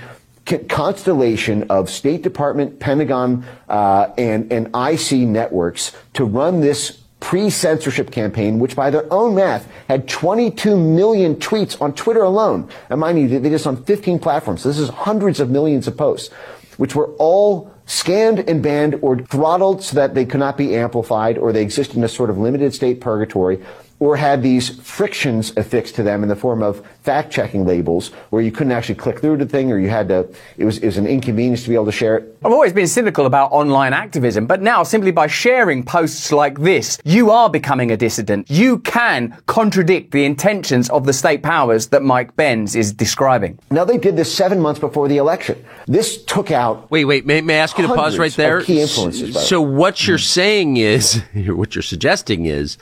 constellation 0.69 1.65
of 1.71 1.89
State 1.89 2.23
Department, 2.23 2.81
Pentagon, 2.81 3.45
uh, 3.69 4.09
and, 4.19 4.53
and 4.53 4.67
IC 4.75 5.13
networks 5.29 5.93
to 6.15 6.25
run 6.25 6.61
this 6.61 7.01
pre-censorship 7.21 8.11
campaign, 8.11 8.59
which 8.59 8.75
by 8.75 8.91
their 8.91 9.11
own 9.13 9.35
math 9.35 9.71
had 9.89 10.09
22 10.09 10.77
million 10.77 11.37
tweets 11.37 11.81
on 11.81 11.95
Twitter 11.95 12.23
alone. 12.23 12.69
And 12.89 12.99
mind 12.99 13.21
you, 13.21 13.29
they 13.29 13.39
did 13.39 13.53
this 13.53 13.67
on 13.67 13.85
15 13.85 14.19
platforms. 14.19 14.63
So 14.63 14.71
this 14.71 14.79
is 14.79 14.89
hundreds 14.89 15.39
of 15.39 15.51
millions 15.51 15.87
of 15.87 15.97
posts, 15.97 16.31
which 16.81 16.95
were 16.95 17.09
all 17.19 17.71
scanned 17.85 18.39
and 18.49 18.63
banned 18.63 18.99
or 19.03 19.19
throttled 19.19 19.83
so 19.83 19.95
that 19.97 20.15
they 20.15 20.25
could 20.25 20.41
not 20.41 20.57
be 20.57 20.75
amplified 20.75 21.37
or 21.37 21.53
they 21.53 21.61
exist 21.61 21.95
in 21.95 22.03
a 22.03 22.09
sort 22.09 22.31
of 22.31 22.39
limited 22.39 22.73
state 22.73 23.03
purgatory 23.03 23.63
or 24.01 24.17
had 24.17 24.43
these 24.43 24.71
frictions 24.81 25.53
affixed 25.59 25.95
to 25.95 26.03
them 26.03 26.23
in 26.23 26.29
the 26.29 26.35
form 26.35 26.63
of 26.63 26.85
fact-checking 27.03 27.67
labels 27.67 28.09
where 28.31 28.43
you 28.43 28.51
couldn't 28.51 28.73
actually 28.73 28.95
click 28.95 29.21
through 29.21 29.37
the 29.37 29.47
thing 29.47 29.71
or 29.71 29.79
you 29.79 29.91
had 29.91 30.09
to, 30.09 30.27
it 30.57 30.65
was, 30.65 30.79
it 30.79 30.87
was 30.87 30.97
an 30.97 31.07
inconvenience 31.07 31.63
to 31.63 31.69
be 31.69 31.75
able 31.75 31.85
to 31.85 31.93
share 31.93 32.17
it. 32.17 32.39
I've 32.43 32.53
always 32.53 32.73
been 32.73 32.87
cynical 32.87 33.27
about 33.27 33.53
online 33.53 33.93
activism, 33.93 34.47
but 34.47 34.63
now 34.63 34.83
simply 34.83 35.11
by 35.11 35.27
sharing 35.27 35.85
posts 35.85 36.33
like 36.33 36.59
this, 36.61 36.99
you 37.05 37.31
are 37.31 37.51
becoming 37.51 37.93
a 37.93 37.97
dissident. 37.97 38.51
You 38.51 38.79
can 38.79 39.37
contradict 39.47 40.13
the 40.13 40.25
intentions 40.25 40.89
of 40.89 41.05
the 41.05 41.13
state 41.13 41.43
powers 41.43 41.89
that 41.89 42.03
Mike 42.03 42.35
Benz 42.37 42.75
is 42.75 42.95
describing. 42.95 43.59
Now 43.71 43.85
they 43.85 43.99
did 43.99 44.17
this 44.17 44.35
seven 44.35 44.61
months 44.61 44.81
before 44.81 45.09
the 45.09 45.19
election. 45.19 45.63
This 45.87 46.25
took 46.25 46.51
out. 46.51 46.91
Wait, 46.91 47.05
wait, 47.05 47.27
may, 47.27 47.43
may 47.43 47.57
I 47.57 47.59
ask 47.59 47.77
you 47.77 47.87
to 47.87 47.95
pause 47.95 48.19
right 48.19 48.33
there? 48.33 48.63
Key 48.63 48.81
influences. 48.81 49.47
So 49.47 49.61
what 49.61 50.07
you're 50.07 50.17
saying 50.17 50.79
is, 50.79 51.23
what 51.35 51.75
you're 51.75 51.83
suggesting 51.83 52.47
is, 52.47 52.79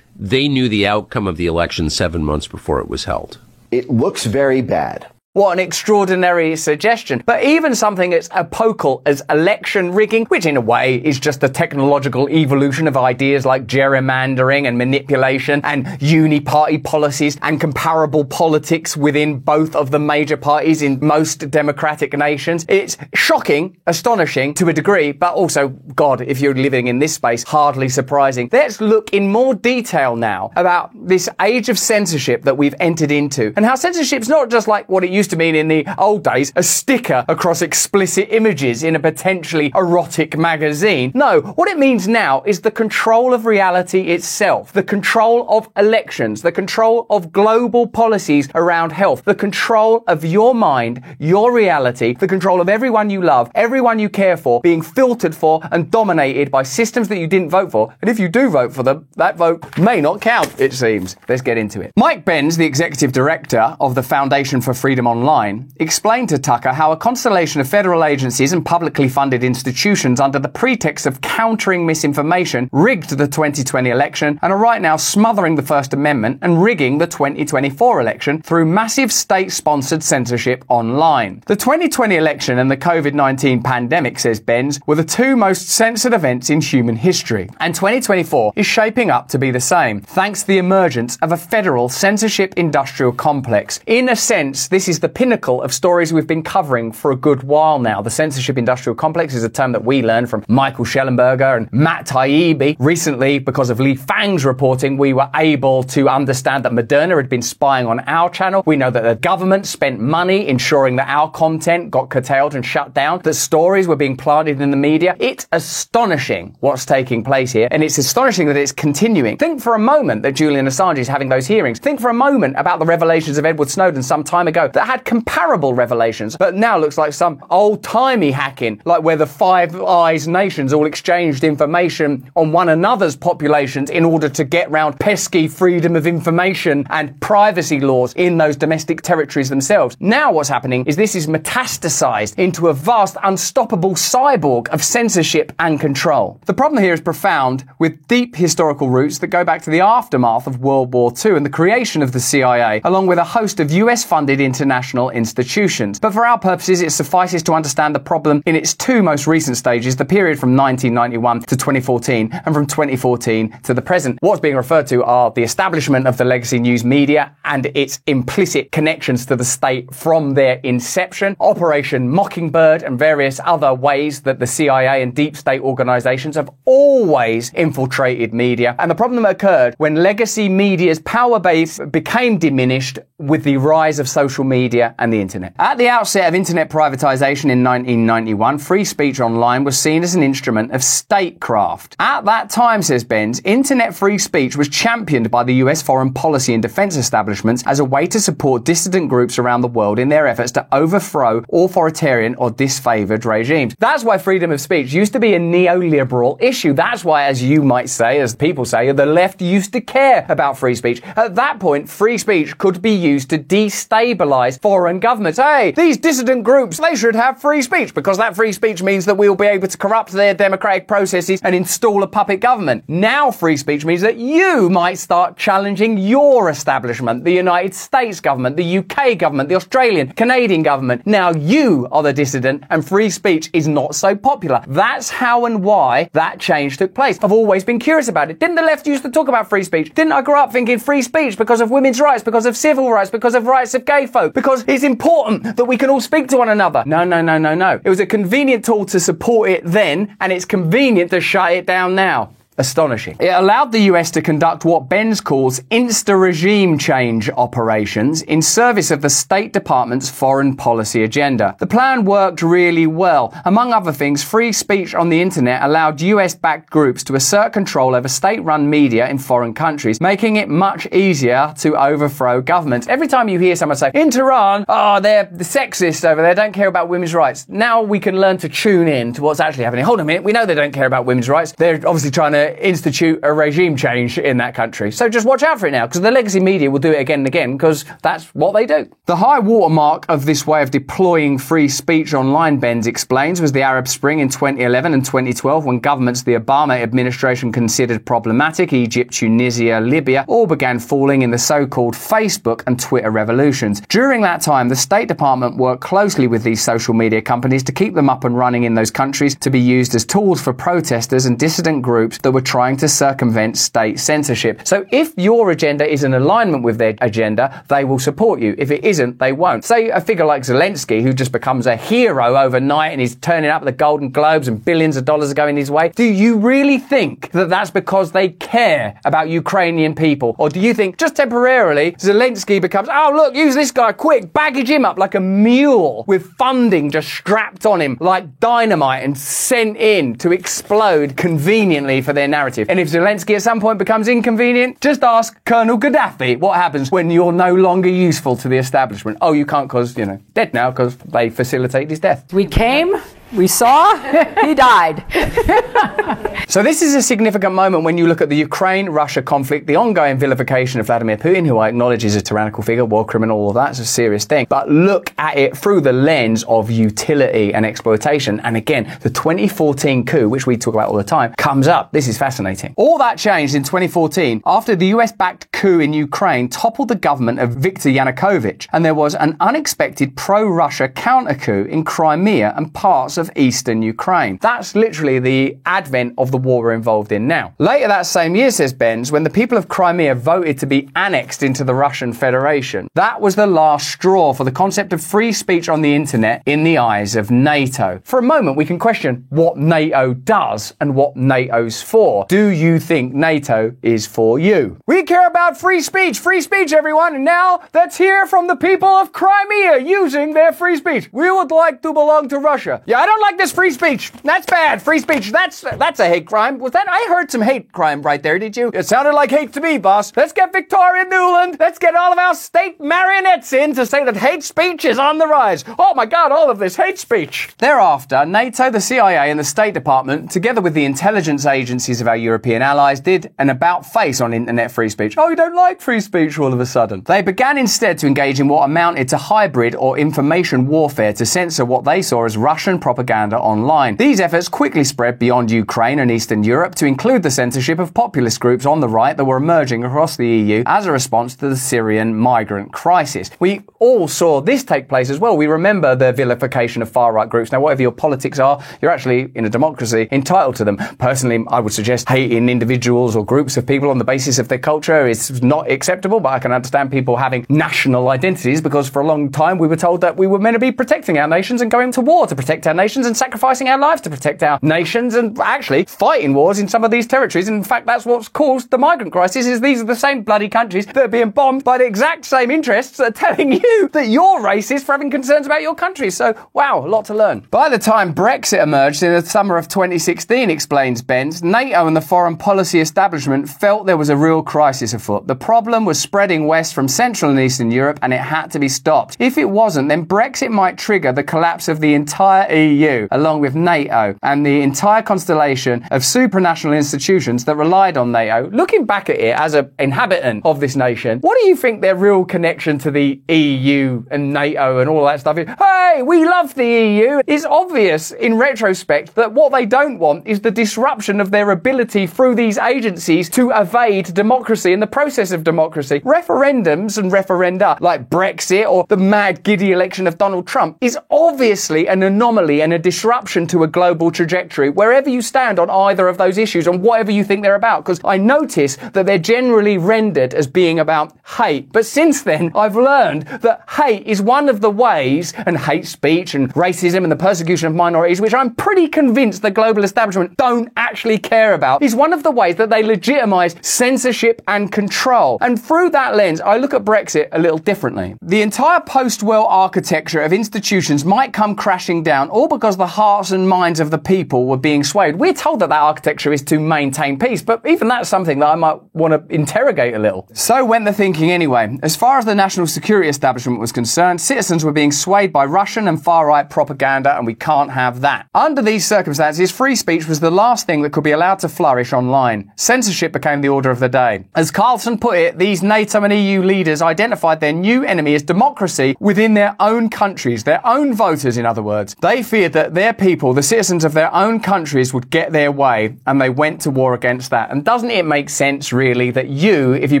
they 0.16 0.48
knew 0.48 0.68
the 0.68 0.86
outcome 0.86 1.26
of 1.26 1.36
the 1.36 1.46
election 1.46 1.90
seven 1.90 2.24
months 2.24 2.46
before 2.46 2.80
it 2.80 2.88
was 2.88 3.04
held. 3.04 3.38
It 3.70 3.90
looks 3.90 4.24
very 4.26 4.62
bad. 4.62 5.08
What 5.34 5.50
an 5.50 5.58
extraordinary 5.58 6.54
suggestion. 6.54 7.20
But 7.26 7.42
even 7.42 7.74
something 7.74 8.14
as 8.14 8.28
apocal 8.28 9.02
as 9.04 9.20
election 9.28 9.90
rigging, 9.90 10.26
which 10.26 10.46
in 10.46 10.56
a 10.56 10.60
way 10.60 10.94
is 11.04 11.18
just 11.18 11.40
the 11.40 11.48
technological 11.48 12.28
evolution 12.28 12.86
of 12.86 12.96
ideas 12.96 13.44
like 13.44 13.66
gerrymandering 13.66 14.68
and 14.68 14.78
manipulation 14.78 15.60
and 15.64 16.00
uni-party 16.00 16.78
policies 16.78 17.36
and 17.42 17.60
comparable 17.60 18.24
politics 18.24 18.96
within 18.96 19.40
both 19.40 19.74
of 19.74 19.90
the 19.90 19.98
major 19.98 20.36
parties 20.36 20.82
in 20.82 21.00
most 21.04 21.50
democratic 21.50 22.16
nations. 22.16 22.64
It's 22.68 22.96
shocking, 23.12 23.76
astonishing 23.88 24.54
to 24.54 24.68
a 24.68 24.72
degree, 24.72 25.10
but 25.10 25.34
also, 25.34 25.70
God, 25.96 26.20
if 26.20 26.40
you're 26.40 26.54
living 26.54 26.86
in 26.86 27.00
this 27.00 27.14
space, 27.14 27.42
hardly 27.42 27.88
surprising. 27.88 28.50
Let's 28.52 28.80
look 28.80 29.12
in 29.12 29.32
more 29.32 29.56
detail 29.56 30.14
now 30.14 30.52
about 30.54 30.92
this 30.94 31.28
age 31.40 31.68
of 31.68 31.76
censorship 31.76 32.42
that 32.42 32.56
we've 32.56 32.76
entered 32.78 33.10
into 33.10 33.52
and 33.56 33.66
how 33.66 33.74
censorship's 33.74 34.28
not 34.28 34.48
just 34.48 34.68
like 34.68 34.88
what 34.88 35.02
it 35.02 35.10
used 35.10 35.23
used 35.24 35.30
to 35.30 35.36
mean 35.38 35.54
in 35.54 35.68
the 35.68 35.86
old 35.96 36.22
days 36.22 36.52
a 36.54 36.62
sticker 36.62 37.24
across 37.28 37.62
explicit 37.62 38.28
images 38.30 38.82
in 38.82 38.94
a 38.94 39.00
potentially 39.00 39.72
erotic 39.74 40.36
magazine. 40.36 41.10
No, 41.14 41.40
what 41.40 41.66
it 41.66 41.78
means 41.78 42.06
now 42.06 42.42
is 42.42 42.60
the 42.60 42.70
control 42.70 43.32
of 43.32 43.46
reality 43.46 44.02
itself, 44.08 44.70
the 44.74 44.82
control 44.82 45.46
of 45.48 45.70
elections, 45.78 46.42
the 46.42 46.52
control 46.52 47.06
of 47.08 47.32
global 47.32 47.86
policies 47.86 48.50
around 48.54 48.92
health, 48.92 49.24
the 49.24 49.34
control 49.34 50.04
of 50.06 50.26
your 50.26 50.54
mind, 50.54 51.02
your 51.18 51.54
reality, 51.54 52.12
the 52.12 52.28
control 52.28 52.60
of 52.60 52.68
everyone 52.68 53.08
you 53.08 53.22
love, 53.22 53.50
everyone 53.54 53.98
you 53.98 54.10
care 54.10 54.36
for, 54.36 54.60
being 54.60 54.82
filtered 54.82 55.34
for 55.34 55.66
and 55.72 55.90
dominated 55.90 56.50
by 56.50 56.62
systems 56.62 57.08
that 57.08 57.16
you 57.16 57.26
didn't 57.26 57.48
vote 57.48 57.72
for. 57.72 57.96
And 58.02 58.10
if 58.10 58.18
you 58.18 58.28
do 58.28 58.50
vote 58.50 58.74
for 58.74 58.82
them, 58.82 59.08
that 59.16 59.38
vote 59.38 59.78
may 59.78 60.02
not 60.02 60.20
count, 60.20 60.60
it 60.60 60.74
seems. 60.74 61.16
Let's 61.30 61.40
get 61.40 61.56
into 61.56 61.80
it. 61.80 61.92
Mike 61.96 62.26
Benz, 62.26 62.58
the 62.58 62.66
executive 62.66 63.12
director 63.12 63.74
of 63.80 63.94
the 63.94 64.02
Foundation 64.02 64.60
for 64.60 64.74
Freedom 64.74 65.06
Online, 65.14 65.70
explained 65.76 66.28
to 66.28 66.40
Tucker 66.40 66.72
how 66.72 66.90
a 66.90 66.96
constellation 66.96 67.60
of 67.60 67.68
federal 67.68 68.02
agencies 68.02 68.52
and 68.52 68.66
publicly 68.66 69.08
funded 69.08 69.44
institutions 69.44 70.18
under 70.18 70.40
the 70.40 70.48
pretext 70.48 71.06
of 71.06 71.20
countering 71.20 71.86
misinformation 71.86 72.68
rigged 72.72 73.10
the 73.10 73.28
2020 73.28 73.90
election 73.90 74.40
and 74.42 74.52
are 74.52 74.58
right 74.58 74.82
now 74.82 74.96
smothering 74.96 75.54
the 75.54 75.62
First 75.62 75.94
Amendment 75.94 76.40
and 76.42 76.60
rigging 76.60 76.98
the 76.98 77.06
2024 77.06 78.00
election 78.00 78.42
through 78.42 78.66
massive 78.66 79.12
state 79.12 79.52
sponsored 79.52 80.02
censorship 80.02 80.64
online. 80.66 81.44
The 81.46 81.54
2020 81.54 82.16
election 82.16 82.58
and 82.58 82.68
the 82.68 82.76
COVID 82.76 83.14
19 83.14 83.62
pandemic, 83.62 84.18
says 84.18 84.40
Benz, 84.40 84.80
were 84.84 84.96
the 84.96 85.04
two 85.04 85.36
most 85.36 85.68
censored 85.68 86.12
events 86.12 86.50
in 86.50 86.60
human 86.60 86.96
history. 86.96 87.48
And 87.60 87.72
2024 87.72 88.54
is 88.56 88.66
shaping 88.66 89.12
up 89.12 89.28
to 89.28 89.38
be 89.38 89.52
the 89.52 89.60
same, 89.60 90.00
thanks 90.00 90.40
to 90.40 90.48
the 90.48 90.58
emergence 90.58 91.18
of 91.22 91.30
a 91.30 91.36
federal 91.36 91.88
censorship 91.88 92.52
industrial 92.56 93.12
complex. 93.12 93.78
In 93.86 94.08
a 94.08 94.16
sense, 94.16 94.66
this 94.66 94.88
is 94.88 95.03
the 95.04 95.08
pinnacle 95.10 95.60
of 95.60 95.70
stories 95.70 96.14
we've 96.14 96.26
been 96.26 96.42
covering 96.42 96.90
for 96.90 97.10
a 97.10 97.16
good 97.16 97.42
while 97.42 97.78
now. 97.78 98.00
The 98.00 98.08
censorship 98.08 98.56
industrial 98.56 98.96
complex 98.96 99.34
is 99.34 99.44
a 99.44 99.50
term 99.50 99.72
that 99.72 99.84
we 99.84 100.00
learned 100.00 100.30
from 100.30 100.42
Michael 100.48 100.86
Shellenberger 100.86 101.58
and 101.58 101.70
Matt 101.70 102.06
Taibbi. 102.06 102.76
Recently, 102.78 103.38
because 103.38 103.68
of 103.68 103.80
Lee 103.80 103.96
Fang's 103.96 104.46
reporting, 104.46 104.96
we 104.96 105.12
were 105.12 105.28
able 105.34 105.82
to 105.82 106.08
understand 106.08 106.64
that 106.64 106.72
Moderna 106.72 107.18
had 107.18 107.28
been 107.28 107.42
spying 107.42 107.86
on 107.86 108.00
our 108.00 108.30
channel. 108.30 108.62
We 108.64 108.76
know 108.76 108.90
that 108.90 109.02
the 109.02 109.16
government 109.16 109.66
spent 109.66 110.00
money 110.00 110.48
ensuring 110.48 110.96
that 110.96 111.08
our 111.10 111.30
content 111.30 111.90
got 111.90 112.08
curtailed 112.08 112.54
and 112.54 112.64
shut 112.64 112.94
down, 112.94 113.20
that 113.24 113.34
stories 113.34 113.86
were 113.86 113.96
being 113.96 114.16
planted 114.16 114.58
in 114.62 114.70
the 114.70 114.76
media. 114.78 115.16
It's 115.18 115.46
astonishing 115.52 116.56
what's 116.60 116.86
taking 116.86 117.22
place 117.22 117.52
here, 117.52 117.68
and 117.70 117.84
it's 117.84 117.98
astonishing 117.98 118.46
that 118.46 118.56
it's 118.56 118.72
continuing. 118.72 119.36
Think 119.36 119.60
for 119.60 119.74
a 119.74 119.78
moment 119.78 120.22
that 120.22 120.32
Julian 120.32 120.64
Assange 120.64 120.96
is 120.96 121.08
having 121.08 121.28
those 121.28 121.46
hearings. 121.46 121.78
Think 121.78 122.00
for 122.00 122.08
a 122.08 122.14
moment 122.14 122.54
about 122.56 122.78
the 122.78 122.86
revelations 122.86 123.36
of 123.36 123.44
Edward 123.44 123.68
Snowden 123.68 124.02
some 124.02 124.24
time 124.24 124.48
ago 124.48 124.70
that 124.72 124.93
had 124.94 125.04
comparable 125.04 125.74
revelations, 125.74 126.36
but 126.36 126.54
now 126.54 126.78
looks 126.78 126.96
like 126.96 127.12
some 127.12 127.44
old-timey 127.50 128.30
hacking, 128.30 128.80
like 128.84 129.02
where 129.02 129.16
the 129.16 129.26
Five 129.26 129.74
Eyes 129.82 130.28
nations 130.28 130.72
all 130.72 130.86
exchanged 130.86 131.42
information 131.42 132.30
on 132.36 132.52
one 132.52 132.68
another's 132.68 133.16
populations 133.16 133.90
in 133.90 134.04
order 134.04 134.28
to 134.28 134.44
get 134.44 134.70
round 134.70 135.00
pesky 135.00 135.48
freedom 135.48 135.96
of 135.96 136.06
information 136.06 136.86
and 136.90 137.20
privacy 137.20 137.80
laws 137.80 138.12
in 138.14 138.38
those 138.38 138.54
domestic 138.54 139.02
territories 139.02 139.48
themselves. 139.48 139.96
Now 139.98 140.30
what's 140.30 140.48
happening 140.48 140.86
is 140.86 140.94
this 140.94 141.16
is 141.16 141.26
metastasized 141.26 142.38
into 142.38 142.68
a 142.68 142.72
vast, 142.72 143.16
unstoppable 143.24 143.94
cyborg 143.94 144.68
of 144.68 144.84
censorship 144.84 145.50
and 145.58 145.80
control. 145.80 146.40
The 146.46 146.54
problem 146.54 146.80
here 146.80 146.94
is 146.94 147.00
profound, 147.00 147.64
with 147.80 148.06
deep 148.06 148.36
historical 148.36 148.90
roots 148.90 149.18
that 149.18 149.26
go 149.26 149.42
back 149.42 149.60
to 149.62 149.70
the 149.70 149.80
aftermath 149.80 150.46
of 150.46 150.60
World 150.60 150.94
War 150.94 151.12
II 151.24 151.32
and 151.32 151.44
the 151.44 151.50
creation 151.50 152.00
of 152.00 152.12
the 152.12 152.20
CIA, 152.20 152.80
along 152.84 153.08
with 153.08 153.18
a 153.18 153.24
host 153.24 153.58
of 153.58 153.72
US 153.72 154.04
funded 154.04 154.40
international 154.40 154.73
institutions. 154.82 156.00
But 156.00 156.12
for 156.12 156.26
our 156.26 156.38
purposes, 156.38 156.82
it 156.82 156.90
suffices 156.90 157.42
to 157.44 157.52
understand 157.52 157.94
the 157.94 158.00
problem 158.00 158.42
in 158.46 158.56
its 158.56 158.74
two 158.74 159.02
most 159.02 159.26
recent 159.26 159.56
stages, 159.56 159.96
the 159.96 160.04
period 160.04 160.38
from 160.38 160.56
1991 160.56 161.40
to 161.42 161.56
2014 161.56 162.30
and 162.44 162.54
from 162.54 162.66
2014 162.66 163.60
to 163.62 163.74
the 163.74 163.82
present. 163.82 164.18
What's 164.20 164.40
being 164.40 164.56
referred 164.56 164.86
to 164.88 165.04
are 165.04 165.30
the 165.30 165.42
establishment 165.42 166.06
of 166.06 166.16
the 166.16 166.24
legacy 166.24 166.58
news 166.58 166.84
media 166.84 167.36
and 167.44 167.66
its 167.74 168.00
implicit 168.06 168.72
connections 168.72 169.26
to 169.26 169.36
the 169.36 169.44
state 169.44 169.94
from 169.94 170.34
their 170.34 170.60
inception, 170.64 171.36
Operation 171.40 172.08
Mockingbird 172.08 172.82
and 172.82 172.98
various 172.98 173.40
other 173.44 173.72
ways 173.72 174.22
that 174.22 174.38
the 174.38 174.46
CIA 174.46 175.02
and 175.02 175.14
deep 175.14 175.36
state 175.36 175.60
organizations 175.60 176.36
have 176.36 176.50
always 176.64 177.52
infiltrated 177.54 178.34
media. 178.34 178.74
And 178.78 178.90
the 178.90 178.94
problem 178.94 179.24
occurred 179.24 179.74
when 179.78 179.96
legacy 179.96 180.48
media's 180.48 180.98
power 181.00 181.38
base 181.38 181.78
became 181.90 182.38
diminished 182.38 182.98
with 183.18 183.44
the 183.44 183.56
rise 183.56 183.98
of 183.98 184.08
social 184.08 184.44
media 184.44 184.63
and 184.72 185.12
the 185.12 185.20
internet. 185.20 185.54
At 185.58 185.78
the 185.78 185.88
outset 185.88 186.28
of 186.28 186.34
internet 186.34 186.70
privatization 186.70 187.50
in 187.50 187.62
1991, 187.62 188.58
free 188.58 188.84
speech 188.84 189.20
online 189.20 189.64
was 189.64 189.78
seen 189.78 190.02
as 190.02 190.14
an 190.14 190.22
instrument 190.22 190.72
of 190.72 190.82
statecraft. 190.82 191.96
At 191.98 192.24
that 192.24 192.50
time, 192.50 192.82
says 192.82 193.04
Benz, 193.04 193.40
internet 193.44 193.94
free 193.94 194.18
speech 194.18 194.56
was 194.56 194.68
championed 194.68 195.30
by 195.30 195.44
the 195.44 195.54
US 195.54 195.82
foreign 195.82 196.12
policy 196.12 196.54
and 196.54 196.62
defense 196.62 196.96
establishments 196.96 197.62
as 197.66 197.78
a 197.78 197.84
way 197.84 198.06
to 198.06 198.20
support 198.20 198.64
dissident 198.64 199.08
groups 199.08 199.38
around 199.38 199.60
the 199.60 199.68
world 199.68 199.98
in 199.98 200.08
their 200.08 200.26
efforts 200.26 200.52
to 200.52 200.66
overthrow 200.72 201.44
authoritarian 201.52 202.34
or 202.36 202.50
disfavored 202.50 203.24
regimes. 203.24 203.74
That's 203.78 204.04
why 204.04 204.18
freedom 204.18 204.50
of 204.50 204.60
speech 204.60 204.92
used 204.92 205.12
to 205.12 205.20
be 205.20 205.34
a 205.34 205.40
neoliberal 205.40 206.40
issue. 206.40 206.72
That's 206.72 207.04
why, 207.04 207.24
as 207.24 207.42
you 207.42 207.62
might 207.62 207.88
say, 207.88 208.20
as 208.20 208.34
people 208.34 208.64
say, 208.64 208.90
the 208.92 209.06
left 209.06 209.42
used 209.42 209.72
to 209.72 209.80
care 209.80 210.24
about 210.28 210.58
free 210.58 210.74
speech. 210.74 211.02
At 211.16 211.34
that 211.34 211.60
point, 211.60 211.88
free 211.88 212.18
speech 212.18 212.56
could 212.58 212.80
be 212.80 212.92
used 212.92 213.30
to 213.30 213.38
destabilize 213.38 214.53
foreign 214.58 215.00
governments. 215.00 215.38
Hey, 215.38 215.72
these 215.72 215.96
dissident 215.96 216.44
groups, 216.44 216.78
they 216.78 216.96
should 216.96 217.14
have 217.14 217.40
free 217.40 217.62
speech 217.62 217.94
because 217.94 218.18
that 218.18 218.36
free 218.36 218.52
speech 218.52 218.82
means 218.82 219.04
that 219.06 219.16
we'll 219.16 219.34
be 219.34 219.46
able 219.46 219.68
to 219.68 219.78
corrupt 219.78 220.12
their 220.12 220.34
democratic 220.34 220.88
processes 220.88 221.40
and 221.42 221.54
install 221.54 222.02
a 222.02 222.06
puppet 222.06 222.40
government. 222.40 222.84
Now 222.88 223.30
free 223.30 223.56
speech 223.56 223.84
means 223.84 224.00
that 224.00 224.16
you 224.16 224.68
might 224.70 224.98
start 224.98 225.36
challenging 225.36 225.98
your 225.98 226.50
establishment, 226.50 227.24
the 227.24 227.32
United 227.32 227.74
States 227.74 228.20
government, 228.20 228.56
the 228.56 228.78
UK 228.78 229.18
government, 229.18 229.48
the 229.48 229.54
Australian, 229.54 230.12
Canadian 230.12 230.62
government. 230.62 231.06
Now 231.06 231.32
you 231.32 231.88
are 231.92 232.02
the 232.02 232.12
dissident 232.12 232.64
and 232.70 232.86
free 232.86 233.10
speech 233.10 233.50
is 233.52 233.68
not 233.68 233.94
so 233.94 234.14
popular. 234.14 234.62
That's 234.66 235.10
how 235.10 235.46
and 235.46 235.64
why 235.64 236.10
that 236.12 236.40
change 236.40 236.76
took 236.76 236.94
place. 236.94 237.18
I've 237.22 237.32
always 237.32 237.64
been 237.64 237.78
curious 237.78 238.08
about 238.08 238.30
it. 238.30 238.38
Didn't 238.38 238.56
the 238.56 238.62
left 238.62 238.86
used 238.86 239.02
to 239.04 239.10
talk 239.10 239.28
about 239.28 239.48
free 239.48 239.64
speech? 239.64 239.94
Didn't 239.94 240.12
I 240.12 240.22
grow 240.22 240.40
up 240.40 240.52
thinking 240.52 240.78
free 240.78 241.02
speech 241.02 241.36
because 241.36 241.60
of 241.60 241.70
women's 241.70 242.00
rights, 242.00 242.22
because 242.22 242.46
of 242.46 242.56
civil 242.56 242.90
rights, 242.90 243.10
because 243.10 243.34
of 243.34 243.46
rights 243.46 243.74
of 243.74 243.84
gay 243.84 244.06
folk, 244.06 244.34
because 244.44 244.62
it's 244.68 244.84
important 244.84 245.56
that 245.56 245.64
we 245.64 245.78
can 245.78 245.88
all 245.88 246.02
speak 246.02 246.28
to 246.28 246.36
one 246.36 246.50
another? 246.50 246.82
No, 246.84 247.02
no, 247.02 247.22
no, 247.22 247.38
no, 247.38 247.54
no. 247.54 247.80
It 247.82 247.88
was 247.88 247.98
a 247.98 248.04
convenient 248.04 248.62
tool 248.66 248.84
to 248.84 249.00
support 249.00 249.48
it 249.48 249.62
then, 249.64 250.14
and 250.20 250.30
it's 250.34 250.44
convenient 250.44 251.10
to 251.12 251.20
shut 251.22 251.52
it 251.52 251.64
down 251.64 251.94
now. 251.94 252.34
Astonishing. 252.56 253.16
It 253.18 253.32
allowed 253.32 253.72
the 253.72 253.80
US 253.90 254.12
to 254.12 254.22
conduct 254.22 254.64
what 254.64 254.88
Benz 254.88 255.20
calls 255.20 255.58
insta 255.72 256.20
regime 256.20 256.78
change 256.78 257.28
operations 257.30 258.22
in 258.22 258.40
service 258.40 258.92
of 258.92 259.02
the 259.02 259.10
State 259.10 259.52
Department's 259.52 260.08
foreign 260.08 260.54
policy 260.54 261.02
agenda. 261.02 261.56
The 261.58 261.66
plan 261.66 262.04
worked 262.04 262.42
really 262.42 262.86
well. 262.86 263.34
Among 263.44 263.72
other 263.72 263.92
things, 263.92 264.22
free 264.22 264.52
speech 264.52 264.94
on 264.94 265.08
the 265.08 265.20
internet 265.20 265.62
allowed 265.62 266.00
US 266.00 266.36
backed 266.36 266.70
groups 266.70 267.02
to 267.04 267.16
assert 267.16 267.52
control 267.52 267.96
over 267.96 268.06
state 268.06 268.42
run 268.44 268.70
media 268.70 269.08
in 269.08 269.18
foreign 269.18 269.52
countries, 269.52 270.00
making 270.00 270.36
it 270.36 270.48
much 270.48 270.86
easier 270.92 271.52
to 271.58 271.76
overthrow 271.76 272.40
governments. 272.40 272.86
Every 272.86 273.08
time 273.08 273.28
you 273.28 273.40
hear 273.40 273.56
someone 273.56 273.76
say, 273.76 273.90
in 273.94 274.10
Tehran, 274.10 274.64
oh, 274.68 275.00
they're 275.00 275.24
the 275.24 275.42
sexists 275.42 276.08
over 276.08 276.22
there, 276.22 276.36
don't 276.36 276.52
care 276.52 276.68
about 276.68 276.88
women's 276.88 277.14
rights. 277.14 277.46
Now 277.48 277.82
we 277.82 277.98
can 277.98 278.20
learn 278.20 278.38
to 278.38 278.48
tune 278.48 278.86
in 278.86 279.12
to 279.14 279.22
what's 279.22 279.40
actually 279.40 279.64
happening. 279.64 279.84
Hold 279.84 279.98
on 279.98 280.04
a 280.04 280.06
minute, 280.06 280.22
we 280.22 280.30
know 280.30 280.46
they 280.46 280.54
don't 280.54 280.72
care 280.72 280.86
about 280.86 281.04
women's 281.04 281.28
rights. 281.28 281.50
They're 281.52 281.74
obviously 281.74 282.12
trying 282.12 282.32
to 282.32 282.43
Uh, 282.44 282.54
institute 282.56 283.20
a 283.22 283.32
regime 283.32 283.76
change 283.76 284.18
in 284.18 284.36
that 284.36 284.54
country. 284.54 284.90
So 284.90 285.08
just 285.08 285.26
watch 285.26 285.42
out 285.42 285.60
for 285.60 285.66
it 285.66 285.70
now, 285.70 285.86
because 285.86 286.00
the 286.00 286.10
legacy 286.10 286.40
media 286.40 286.70
will 286.70 286.78
do 286.78 286.90
it 286.90 287.00
again 287.00 287.20
and 287.20 287.26
again, 287.26 287.56
because 287.56 287.84
that's 288.02 288.26
what 288.34 288.52
they 288.52 288.66
do. 288.66 288.90
The 289.06 289.16
high 289.16 289.38
watermark 289.38 290.04
of 290.08 290.26
this 290.26 290.46
way 290.46 290.62
of 290.62 290.70
deploying 290.70 291.38
free 291.38 291.68
speech 291.68 292.12
online, 292.12 292.58
Benz 292.58 292.86
explains, 292.86 293.40
was 293.40 293.52
the 293.52 293.62
Arab 293.62 293.88
Spring 293.88 294.18
in 294.18 294.28
2011 294.28 294.92
and 294.92 295.04
2012, 295.04 295.64
when 295.64 295.78
governments 295.78 296.22
the 296.22 296.34
Obama 296.34 296.80
administration 296.80 297.52
considered 297.52 298.04
problematic, 298.04 298.72
Egypt, 298.72 299.12
Tunisia, 299.12 299.80
Libya, 299.80 300.24
all 300.28 300.46
began 300.46 300.78
falling 300.78 301.22
in 301.22 301.30
the 301.30 301.38
so-called 301.38 301.94
Facebook 301.94 302.62
and 302.66 302.78
Twitter 302.78 303.10
revolutions. 303.10 303.80
During 303.88 304.20
that 304.22 304.42
time, 304.42 304.68
the 304.68 304.76
State 304.76 305.08
Department 305.08 305.56
worked 305.56 305.82
closely 305.82 306.26
with 306.26 306.42
these 306.42 306.62
social 306.62 306.94
media 306.94 307.22
companies 307.22 307.62
to 307.64 307.72
keep 307.72 307.94
them 307.94 308.10
up 308.10 308.24
and 308.24 308.36
running 308.36 308.64
in 308.64 308.74
those 308.74 308.90
countries 308.90 309.34
to 309.36 309.50
be 309.50 309.60
used 309.60 309.94
as 309.94 310.04
tools 310.04 310.42
for 310.42 310.52
protesters 310.52 311.26
and 311.26 311.38
dissident 311.38 311.82
groups 311.82 312.18
that 312.18 312.33
were 312.34 312.42
trying 312.42 312.76
to 312.78 312.88
circumvent 312.88 313.56
state 313.56 313.98
censorship. 313.98 314.66
So 314.66 314.84
if 314.90 315.14
your 315.16 315.50
agenda 315.50 315.90
is 315.90 316.04
in 316.04 316.14
alignment 316.14 316.64
with 316.64 316.78
their 316.78 316.94
agenda, 317.00 317.64
they 317.68 317.84
will 317.84 317.98
support 317.98 318.40
you. 318.40 318.54
If 318.58 318.70
it 318.70 318.84
isn't, 318.84 319.18
they 319.18 319.32
won't. 319.32 319.64
Say 319.64 319.88
a 319.88 320.00
figure 320.00 320.24
like 320.24 320.42
Zelensky, 320.42 321.02
who 321.02 321.12
just 321.12 321.32
becomes 321.32 321.66
a 321.66 321.76
hero 321.76 322.36
overnight 322.36 322.92
and 322.92 323.00
he's 323.00 323.16
turning 323.16 323.50
up 323.50 323.64
the 323.64 323.72
Golden 323.72 324.10
Globes 324.10 324.48
and 324.48 324.62
billions 324.62 324.96
of 324.96 325.04
dollars 325.04 325.30
are 325.30 325.34
going 325.34 325.56
his 325.56 325.70
way. 325.70 325.90
Do 325.90 326.04
you 326.04 326.36
really 326.36 326.78
think 326.78 327.30
that 327.30 327.48
that's 327.48 327.70
because 327.70 328.12
they 328.12 328.30
care 328.30 329.00
about 329.04 329.28
Ukrainian 329.28 329.94
people? 329.94 330.34
Or 330.38 330.48
do 330.50 330.60
you 330.60 330.74
think 330.74 330.98
just 330.98 331.16
temporarily 331.16 331.92
Zelensky 331.92 332.60
becomes, 332.60 332.88
oh, 332.90 333.12
look, 333.14 333.34
use 333.34 333.54
this 333.54 333.70
guy 333.70 333.92
quick, 333.92 334.32
baggage 334.32 334.68
him 334.68 334.84
up 334.84 334.98
like 334.98 335.14
a 335.14 335.20
mule 335.20 336.04
with 336.06 336.32
funding 336.34 336.90
just 336.90 337.08
strapped 337.08 337.64
on 337.64 337.80
him 337.80 337.96
like 338.00 338.40
dynamite 338.40 339.04
and 339.04 339.16
sent 339.16 339.76
in 339.76 340.16
to 340.16 340.32
explode 340.32 341.16
conveniently 341.16 342.00
for 342.02 342.12
their 342.12 342.23
narrative? 342.28 342.68
And 342.70 342.78
if 342.80 342.88
Zelensky 342.88 343.34
at 343.36 343.42
some 343.42 343.60
point 343.60 343.78
becomes 343.78 344.08
inconvenient, 344.08 344.80
just 344.80 345.02
ask 345.02 345.42
Colonel 345.44 345.78
Gaddafi 345.78 346.38
what 346.38 346.56
happens 346.56 346.90
when 346.90 347.10
you're 347.10 347.32
no 347.32 347.54
longer 347.54 347.88
useful 347.88 348.36
to 348.36 348.48
the 348.48 348.56
establishment. 348.56 349.18
Oh, 349.20 349.32
you 349.32 349.46
can't 349.46 349.68
cause, 349.68 349.96
you 349.96 350.06
know, 350.06 350.20
dead 350.34 350.54
now 350.54 350.70
because 350.70 350.96
they 350.96 351.30
facilitate 351.30 351.90
his 351.90 352.00
death. 352.00 352.32
We 352.32 352.46
came, 352.46 352.94
we 353.34 353.46
saw, 353.46 353.96
he 354.42 354.54
died. 354.54 355.04
So 356.46 356.62
this 356.62 356.82
is 356.82 356.94
a 356.94 357.02
significant 357.02 357.52
moment 357.52 357.82
when 357.82 357.98
you 357.98 358.06
look 358.06 358.20
at 358.20 358.28
the 358.28 358.36
Ukraine-Russia 358.36 359.22
conflict, 359.22 359.66
the 359.66 359.74
ongoing 359.74 360.18
vilification 360.18 360.78
of 360.78 360.86
Vladimir 360.86 361.16
Putin, 361.16 361.44
who 361.44 361.58
I 361.58 361.68
acknowledge 361.68 362.04
is 362.04 362.14
a 362.14 362.22
tyrannical 362.22 362.62
figure, 362.62 362.84
war 362.84 363.04
criminal, 363.04 363.38
all 363.38 363.48
of 363.48 363.54
that. 363.54 363.70
It's 363.70 363.80
a 363.80 363.84
serious 363.84 364.24
thing. 364.24 364.46
But 364.48 364.70
look 364.70 365.12
at 365.18 365.36
it 365.36 365.56
through 365.56 365.80
the 365.80 365.92
lens 365.92 366.44
of 366.44 366.70
utility 366.70 367.52
and 367.52 367.66
exploitation. 367.66 368.38
And 368.40 368.56
again, 368.56 368.96
the 369.00 369.10
2014 369.10 370.04
coup, 370.04 370.28
which 370.28 370.46
we 370.46 370.56
talk 370.56 370.74
about 370.74 370.90
all 370.90 370.96
the 370.96 371.02
time, 371.02 371.34
comes 371.38 371.66
up. 371.66 371.90
This 371.90 372.06
is 372.06 372.18
fascinating. 372.18 372.74
All 372.76 372.98
that 372.98 373.18
changed 373.18 373.56
in 373.56 373.64
2014 373.64 374.42
after 374.46 374.76
the 374.76 374.86
US-backed 374.88 375.50
coup 375.50 375.80
in 375.80 375.92
Ukraine 375.92 376.48
toppled 376.48 376.88
the 376.88 376.94
government 376.94 377.40
of 377.40 377.56
Viktor 377.56 377.88
Yanukovych, 377.88 378.68
and 378.72 378.84
there 378.84 378.94
was 378.94 379.16
an 379.16 379.36
unexpected 379.40 380.16
pro-Russia 380.16 380.88
counter 380.88 381.34
coup 381.34 381.64
in 381.64 381.82
Crimea 381.82 382.54
and 382.56 382.72
parts 382.74 383.16
of 383.16 383.23
eastern 383.36 383.82
Ukraine. 383.82 384.38
That's 384.40 384.74
literally 384.74 385.18
the 385.18 385.58
advent 385.66 386.14
of 386.18 386.30
the 386.30 386.38
war 386.38 386.62
we're 386.62 386.72
involved 386.72 387.12
in 387.12 387.26
now. 387.26 387.54
Later 387.58 387.88
that 387.88 388.06
same 388.06 388.34
year, 388.34 388.50
says 388.50 388.72
Benz, 388.72 389.10
when 389.10 389.24
the 389.24 389.30
people 389.30 389.58
of 389.58 389.68
Crimea 389.68 390.14
voted 390.14 390.58
to 390.58 390.66
be 390.66 390.88
annexed 390.96 391.42
into 391.42 391.64
the 391.64 391.74
Russian 391.74 392.12
Federation, 392.12 392.88
that 392.94 393.20
was 393.20 393.34
the 393.36 393.46
last 393.46 393.90
straw 393.90 394.32
for 394.32 394.44
the 394.44 394.52
concept 394.52 394.92
of 394.92 395.02
free 395.02 395.32
speech 395.32 395.68
on 395.68 395.82
the 395.82 395.94
internet 395.94 396.42
in 396.46 396.64
the 396.64 396.78
eyes 396.78 397.16
of 397.16 397.30
NATO. 397.30 398.00
For 398.04 398.18
a 398.18 398.22
moment, 398.22 398.56
we 398.56 398.64
can 398.64 398.78
question 398.78 399.26
what 399.30 399.56
NATO 399.56 400.14
does 400.14 400.74
and 400.80 400.94
what 400.94 401.16
NATO's 401.16 401.82
for. 401.82 402.26
Do 402.28 402.48
you 402.48 402.78
think 402.78 403.14
NATO 403.14 403.74
is 403.82 404.06
for 404.06 404.38
you? 404.38 404.78
We 404.86 405.02
care 405.02 405.26
about 405.26 405.58
free 405.58 405.80
speech, 405.80 406.18
free 406.18 406.40
speech, 406.40 406.72
everyone, 406.72 407.14
and 407.14 407.24
now 407.24 407.60
let's 407.72 407.96
hear 407.96 408.26
from 408.26 408.46
the 408.46 408.56
people 408.56 408.88
of 408.88 409.12
Crimea 409.12 409.78
using 409.78 410.34
their 410.34 410.52
free 410.52 410.76
speech. 410.76 411.08
We 411.12 411.30
would 411.30 411.50
like 411.50 411.82
to 411.82 411.92
belong 411.92 412.28
to 412.28 412.38
Russia. 412.38 412.82
Yeah, 412.86 413.00
I 413.00 413.06
don't 413.06 413.13
like 413.20 413.38
this 413.38 413.52
free 413.52 413.70
speech. 413.70 414.12
That's 414.22 414.46
bad. 414.46 414.82
Free 414.82 414.98
speech. 414.98 415.30
That's 415.30 415.60
that's 415.60 416.00
a 416.00 416.08
hate 416.08 416.26
crime. 416.26 416.58
Was 416.58 416.72
that? 416.72 416.88
I 416.88 417.06
heard 417.08 417.30
some 417.30 417.42
hate 417.42 417.72
crime 417.72 418.02
right 418.02 418.22
there. 418.22 418.38
Did 418.38 418.56
you? 418.56 418.70
It 418.74 418.86
sounded 418.86 419.12
like 419.12 419.30
hate 419.30 419.52
to 419.54 419.60
me, 419.60 419.78
boss. 419.78 420.16
Let's 420.16 420.32
get 420.32 420.52
Victoria 420.52 421.04
Nuland. 421.04 421.58
Let's 421.58 421.78
get 421.78 421.94
all 421.94 422.12
of 422.12 422.18
our 422.18 422.34
state 422.34 422.80
marionettes 422.80 423.52
in 423.52 423.74
to 423.74 423.86
say 423.86 424.04
that 424.04 424.16
hate 424.16 424.42
speech 424.42 424.84
is 424.84 424.98
on 424.98 425.18
the 425.18 425.26
rise. 425.26 425.64
Oh 425.78 425.94
my 425.94 426.06
God, 426.06 426.32
all 426.32 426.50
of 426.50 426.58
this 426.58 426.76
hate 426.76 426.98
speech. 426.98 427.50
Thereafter, 427.58 428.24
NATO, 428.24 428.70
the 428.70 428.80
CIA, 428.80 429.30
and 429.30 429.38
the 429.38 429.44
State 429.44 429.74
Department, 429.74 430.30
together 430.30 430.60
with 430.60 430.74
the 430.74 430.84
intelligence 430.84 431.46
agencies 431.46 432.00
of 432.00 432.08
our 432.08 432.16
European 432.16 432.62
allies, 432.62 433.00
did 433.00 433.32
an 433.38 433.50
about 433.50 433.86
face 433.86 434.20
on 434.20 434.32
internet 434.32 434.70
free 434.70 434.88
speech. 434.88 435.16
Oh, 435.16 435.28
you 435.28 435.36
don't 435.36 435.56
like 435.56 435.80
free 435.80 436.00
speech 436.00 436.38
all 436.38 436.52
of 436.52 436.60
a 436.60 436.66
sudden. 436.66 437.02
They 437.02 437.22
began 437.22 437.58
instead 437.58 437.98
to 437.98 438.06
engage 438.06 438.40
in 438.40 438.48
what 438.48 438.64
amounted 438.64 439.08
to 439.10 439.16
hybrid 439.16 439.74
or 439.74 439.98
information 439.98 440.66
warfare 440.66 441.12
to 441.14 441.26
censor 441.26 441.64
what 441.64 441.84
they 441.84 442.02
saw 442.02 442.24
as 442.24 442.36
Russian 442.36 442.78
propaganda 442.94 443.36
online. 443.36 443.96
These 443.96 444.20
efforts 444.20 444.48
quickly 444.48 444.84
spread 444.84 445.18
beyond 445.18 445.50
Ukraine 445.50 445.98
and 445.98 446.12
Eastern 446.12 446.44
Europe 446.44 446.76
to 446.76 446.86
include 446.86 447.24
the 447.24 447.30
censorship 447.30 447.80
of 447.80 447.92
populist 447.92 448.38
groups 448.38 448.66
on 448.66 448.78
the 448.78 448.88
right 448.88 449.16
that 449.16 449.24
were 449.24 449.36
emerging 449.36 449.82
across 449.82 450.16
the 450.16 450.28
EU 450.28 450.62
as 450.64 450.86
a 450.86 450.92
response 450.92 451.34
to 451.36 451.48
the 451.48 451.56
Syrian 451.56 452.14
migrant 452.14 452.72
crisis. 452.72 453.30
We 453.40 453.62
all 453.80 454.06
saw 454.06 454.40
this 454.40 454.62
take 454.62 454.88
place 454.88 455.10
as 455.10 455.18
well. 455.18 455.36
We 455.36 455.48
remember 455.48 455.96
the 455.96 456.12
vilification 456.12 456.82
of 456.82 456.88
far 456.88 457.12
right 457.12 457.28
groups. 457.28 457.50
Now, 457.50 457.60
whatever 457.60 457.82
your 457.82 457.90
politics 457.90 458.38
are, 458.38 458.62
you're 458.80 458.92
actually, 458.92 459.32
in 459.34 459.44
a 459.44 459.50
democracy, 459.50 460.06
entitled 460.12 460.54
to 460.56 460.64
them. 460.64 460.76
Personally, 460.98 461.44
I 461.48 461.58
would 461.58 461.72
suggest 461.72 462.08
hating 462.08 462.48
individuals 462.48 463.16
or 463.16 463.24
groups 463.24 463.56
of 463.56 463.66
people 463.66 463.90
on 463.90 463.98
the 463.98 464.04
basis 464.04 464.38
of 464.38 464.46
their 464.46 464.60
culture 464.60 465.08
is 465.08 465.42
not 465.42 465.68
acceptable, 465.68 466.20
but 466.20 466.28
I 466.28 466.38
can 466.38 466.52
understand 466.52 466.92
people 466.92 467.16
having 467.16 467.44
national 467.48 468.08
identities 468.10 468.60
because 468.60 468.88
for 468.88 469.02
a 469.02 469.06
long 469.06 469.32
time 469.32 469.58
we 469.58 469.66
were 469.66 469.82
told 469.88 470.00
that 470.02 470.16
we 470.16 470.28
were 470.28 470.38
meant 470.38 470.54
to 470.54 470.60
be 470.60 470.70
protecting 470.70 471.18
our 471.18 471.26
nations 471.26 471.60
and 471.60 471.72
going 471.72 471.90
to 471.90 472.00
war 472.00 472.28
to 472.28 472.36
protect 472.36 472.68
our 472.68 472.74
nations 472.74 472.83
and 472.84 473.16
sacrificing 473.16 473.68
our 473.68 473.78
lives 473.78 474.00
to 474.02 474.10
protect 474.10 474.42
our 474.42 474.58
nations 474.62 475.14
and 475.14 475.38
actually 475.40 475.84
fighting 475.84 476.34
wars 476.34 476.58
in 476.58 476.68
some 476.68 476.84
of 476.84 476.90
these 476.90 477.06
territories. 477.06 477.48
And 477.48 477.56
in 477.56 477.64
fact, 477.64 477.86
that's 477.86 478.04
what's 478.04 478.28
caused 478.28 478.70
the 478.70 478.78
migrant 478.78 479.12
crisis 479.12 479.46
is 479.46 479.60
these 479.60 479.80
are 479.80 479.86
the 479.86 479.96
same 479.96 480.22
bloody 480.22 480.48
countries 480.48 480.86
that 480.86 480.96
are 480.98 481.08
being 481.08 481.30
bombed 481.30 481.64
by 481.64 481.78
the 481.78 481.86
exact 481.86 482.24
same 482.26 482.50
interests 482.50 482.98
that 482.98 483.08
are 483.08 483.10
telling 483.10 483.52
you 483.64 483.88
that 483.92 484.08
you're 484.08 484.40
racist 484.40 484.82
for 484.82 484.92
having 484.92 485.10
concerns 485.10 485.46
about 485.46 485.62
your 485.62 485.74
country. 485.74 486.10
So, 486.10 486.34
wow, 486.52 486.84
a 486.84 486.88
lot 486.88 487.06
to 487.06 487.14
learn. 487.14 487.46
By 487.50 487.68
the 487.68 487.78
time 487.78 488.14
Brexit 488.14 488.62
emerged 488.62 489.02
in 489.02 489.12
the 489.12 489.22
summer 489.22 489.56
of 489.56 489.68
2016, 489.68 490.50
explains 490.50 491.00
Benz, 491.02 491.42
NATO 491.42 491.86
and 491.86 491.96
the 491.96 492.00
foreign 492.00 492.36
policy 492.36 492.80
establishment 492.80 493.48
felt 493.48 493.86
there 493.86 493.96
was 493.96 494.10
a 494.10 494.16
real 494.16 494.42
crisis 494.42 494.92
afoot. 494.92 495.26
The 495.26 495.34
problem 495.34 495.84
was 495.84 495.98
spreading 496.00 496.46
west 496.46 496.74
from 496.74 496.88
Central 496.88 497.30
and 497.30 497.40
Eastern 497.40 497.70
Europe 497.70 497.98
and 498.02 498.12
it 498.12 498.20
had 498.20 498.50
to 498.52 498.58
be 498.58 498.68
stopped. 498.68 499.16
If 499.18 499.38
it 499.38 499.48
wasn't, 499.48 499.88
then 499.88 500.06
Brexit 500.06 500.50
might 500.50 500.76
trigger 500.78 501.12
the 501.12 501.24
collapse 501.24 501.68
of 501.68 501.80
the 501.80 501.94
entire 501.94 502.52
EU, 502.52 502.73
along 503.10 503.40
with 503.40 503.54
NATO 503.54 504.16
and 504.22 504.44
the 504.44 504.62
entire 504.62 505.02
constellation 505.02 505.82
of 505.90 506.02
supranational 506.02 506.76
institutions 506.76 507.44
that 507.44 507.56
relied 507.56 507.96
on 507.96 508.12
NATO. 508.12 508.50
Looking 508.50 508.84
back 508.84 509.08
at 509.10 509.16
it 509.16 509.38
as 509.38 509.54
an 509.54 509.70
inhabitant 509.78 510.44
of 510.44 510.60
this 510.60 510.76
nation, 510.76 511.20
what 511.20 511.38
do 511.40 511.46
you 511.46 511.56
think 511.56 511.80
their 511.80 511.96
real 511.96 512.24
connection 512.24 512.78
to 512.78 512.90
the 512.90 513.20
EU 513.28 514.04
and 514.10 514.32
NATO 514.32 514.78
and 514.78 514.90
all 514.90 515.04
that 515.06 515.20
stuff 515.20 515.38
is? 515.38 515.48
Hey, 515.58 516.02
we 516.02 516.24
love 516.24 516.54
the 516.54 516.66
EU. 516.66 517.20
It's 517.26 517.44
obvious 517.44 518.10
in 518.10 518.36
retrospect 518.36 519.14
that 519.14 519.32
what 519.32 519.52
they 519.52 519.66
don't 519.66 519.98
want 519.98 520.26
is 520.26 520.40
the 520.40 520.50
disruption 520.50 521.20
of 521.20 521.30
their 521.30 521.50
ability 521.50 522.06
through 522.06 522.34
these 522.34 522.58
agencies 522.58 523.28
to 523.30 523.50
evade 523.50 524.12
democracy 524.14 524.72
and 524.72 524.82
the 524.82 524.86
process 524.86 525.30
of 525.30 525.44
democracy. 525.44 526.00
Referendums 526.00 526.98
and 526.98 527.12
referenda 527.12 527.80
like 527.80 528.10
Brexit 528.10 528.68
or 528.68 528.84
the 528.88 528.96
mad 528.96 529.42
giddy 529.42 529.72
election 529.72 530.06
of 530.06 530.18
Donald 530.18 530.46
Trump 530.46 530.76
is 530.80 530.98
obviously 531.10 531.88
an 531.88 532.02
anomaly 532.02 532.60
and 532.64 532.72
a 532.72 532.78
disruption 532.78 533.46
to 533.46 533.62
a 533.62 533.68
global 533.68 534.10
trajectory 534.10 534.70
wherever 534.70 535.10
you 535.10 535.20
stand 535.20 535.58
on 535.58 535.68
either 535.68 536.08
of 536.08 536.16
those 536.16 536.38
issues 536.38 536.66
and 536.66 536.82
whatever 536.82 537.10
you 537.10 537.22
think 537.22 537.42
they're 537.42 537.54
about. 537.54 537.84
Because 537.84 538.00
I 538.04 538.16
notice 538.16 538.76
that 538.76 539.04
they're 539.04 539.18
generally 539.18 539.76
rendered 539.76 540.32
as 540.32 540.46
being 540.46 540.78
about 540.78 541.12
hate. 541.36 541.70
But 541.72 541.84
since 541.84 542.22
then, 542.22 542.50
I've 542.54 542.74
learned 542.74 543.26
that 543.26 543.64
hate 543.68 544.06
is 544.06 544.22
one 544.22 544.48
of 544.48 544.62
the 544.62 544.70
ways, 544.70 545.34
and 545.44 545.58
hate 545.58 545.86
speech 545.86 546.34
and 546.34 546.52
racism 546.54 547.02
and 547.02 547.12
the 547.12 547.16
persecution 547.16 547.68
of 547.68 547.74
minorities, 547.74 548.20
which 548.20 548.32
I'm 548.32 548.54
pretty 548.54 548.88
convinced 548.88 549.42
the 549.42 549.50
global 549.50 549.84
establishment 549.84 550.36
don't 550.38 550.72
actually 550.78 551.18
care 551.18 551.52
about, 551.52 551.82
is 551.82 551.94
one 551.94 552.14
of 552.14 552.22
the 552.22 552.30
ways 552.30 552.56
that 552.56 552.70
they 552.70 552.82
legitimize 552.82 553.56
censorship 553.60 554.40
and 554.48 554.72
control. 554.72 555.36
And 555.42 555.62
through 555.62 555.90
that 555.90 556.16
lens, 556.16 556.40
I 556.40 556.56
look 556.56 556.72
at 556.72 556.82
Brexit 556.82 557.28
a 557.32 557.38
little 557.38 557.58
differently. 557.58 558.16
The 558.22 558.40
entire 558.40 558.80
post-war 558.80 559.46
architecture 559.50 560.22
of 560.22 560.32
institutions 560.32 561.04
might 561.04 561.34
come 561.34 561.54
crashing 561.54 562.02
down, 562.02 562.30
all 562.30 562.48
because 562.56 562.76
the 562.76 562.86
hearts 562.86 563.30
and 563.30 563.48
minds 563.48 563.80
of 563.80 563.90
the 563.90 563.98
people 563.98 564.46
were 564.46 564.56
being 564.56 564.84
swayed. 564.84 565.16
We're 565.16 565.32
told 565.32 565.60
that 565.60 565.68
that 565.68 565.80
architecture 565.80 566.32
is 566.32 566.42
to 566.42 566.58
maintain 566.58 567.18
peace, 567.18 567.42
but 567.42 567.64
even 567.66 567.88
that's 567.88 568.08
something 568.08 568.38
that 568.38 568.46
I 568.46 568.54
might 568.54 568.80
want 568.94 569.12
to 569.12 569.34
interrogate 569.34 569.94
a 569.94 569.98
little. 569.98 570.28
So 570.32 570.64
went 570.64 570.84
the 570.84 570.92
thinking 570.92 571.30
anyway. 571.30 571.78
As 571.82 571.96
far 571.96 572.18
as 572.18 572.24
the 572.24 572.34
national 572.34 572.66
security 572.66 573.08
establishment 573.08 573.60
was 573.60 573.72
concerned, 573.72 574.20
citizens 574.20 574.64
were 574.64 574.72
being 574.72 574.92
swayed 574.92 575.32
by 575.32 575.44
Russian 575.44 575.88
and 575.88 576.02
far-right 576.02 576.50
propaganda, 576.50 577.16
and 577.16 577.26
we 577.26 577.34
can't 577.34 577.70
have 577.70 578.00
that. 578.02 578.28
Under 578.34 578.62
these 578.62 578.86
circumstances, 578.86 579.50
free 579.50 579.76
speech 579.76 580.06
was 580.06 580.20
the 580.20 580.30
last 580.30 580.66
thing 580.66 580.82
that 580.82 580.92
could 580.92 581.04
be 581.04 581.12
allowed 581.12 581.38
to 581.40 581.48
flourish 581.48 581.92
online. 581.92 582.52
Censorship 582.56 583.12
became 583.12 583.40
the 583.40 583.48
order 583.48 583.70
of 583.70 583.80
the 583.80 583.88
day. 583.88 584.24
As 584.34 584.50
Carlson 584.50 584.98
put 584.98 585.18
it, 585.18 585.38
these 585.38 585.62
NATO 585.62 586.02
and 586.02 586.12
EU 586.12 586.42
leaders 586.42 586.82
identified 586.82 587.40
their 587.40 587.52
new 587.52 587.84
enemy 587.84 588.14
as 588.14 588.22
democracy 588.22 588.96
within 589.00 589.34
their 589.34 589.56
own 589.60 589.88
countries, 589.88 590.44
their 590.44 590.64
own 590.66 590.94
voters, 590.94 591.36
in 591.36 591.46
other 591.46 591.62
words. 591.62 591.94
They 592.00 592.22
feared 592.22 592.43
that 592.52 592.74
their 592.74 592.92
people, 592.92 593.32
the 593.32 593.42
citizens 593.42 593.84
of 593.84 593.92
their 593.92 594.12
own 594.14 594.40
countries, 594.40 594.92
would 594.92 595.10
get 595.10 595.32
their 595.32 595.50
way 595.50 595.96
and 596.06 596.20
they 596.20 596.30
went 596.30 596.60
to 596.62 596.70
war 596.70 596.94
against 596.94 597.30
that. 597.30 597.50
And 597.50 597.64
doesn't 597.64 597.90
it 597.90 598.04
make 598.04 598.30
sense, 598.30 598.72
really, 598.72 599.10
that 599.12 599.28
you, 599.28 599.72
if 599.72 599.90
you 599.90 600.00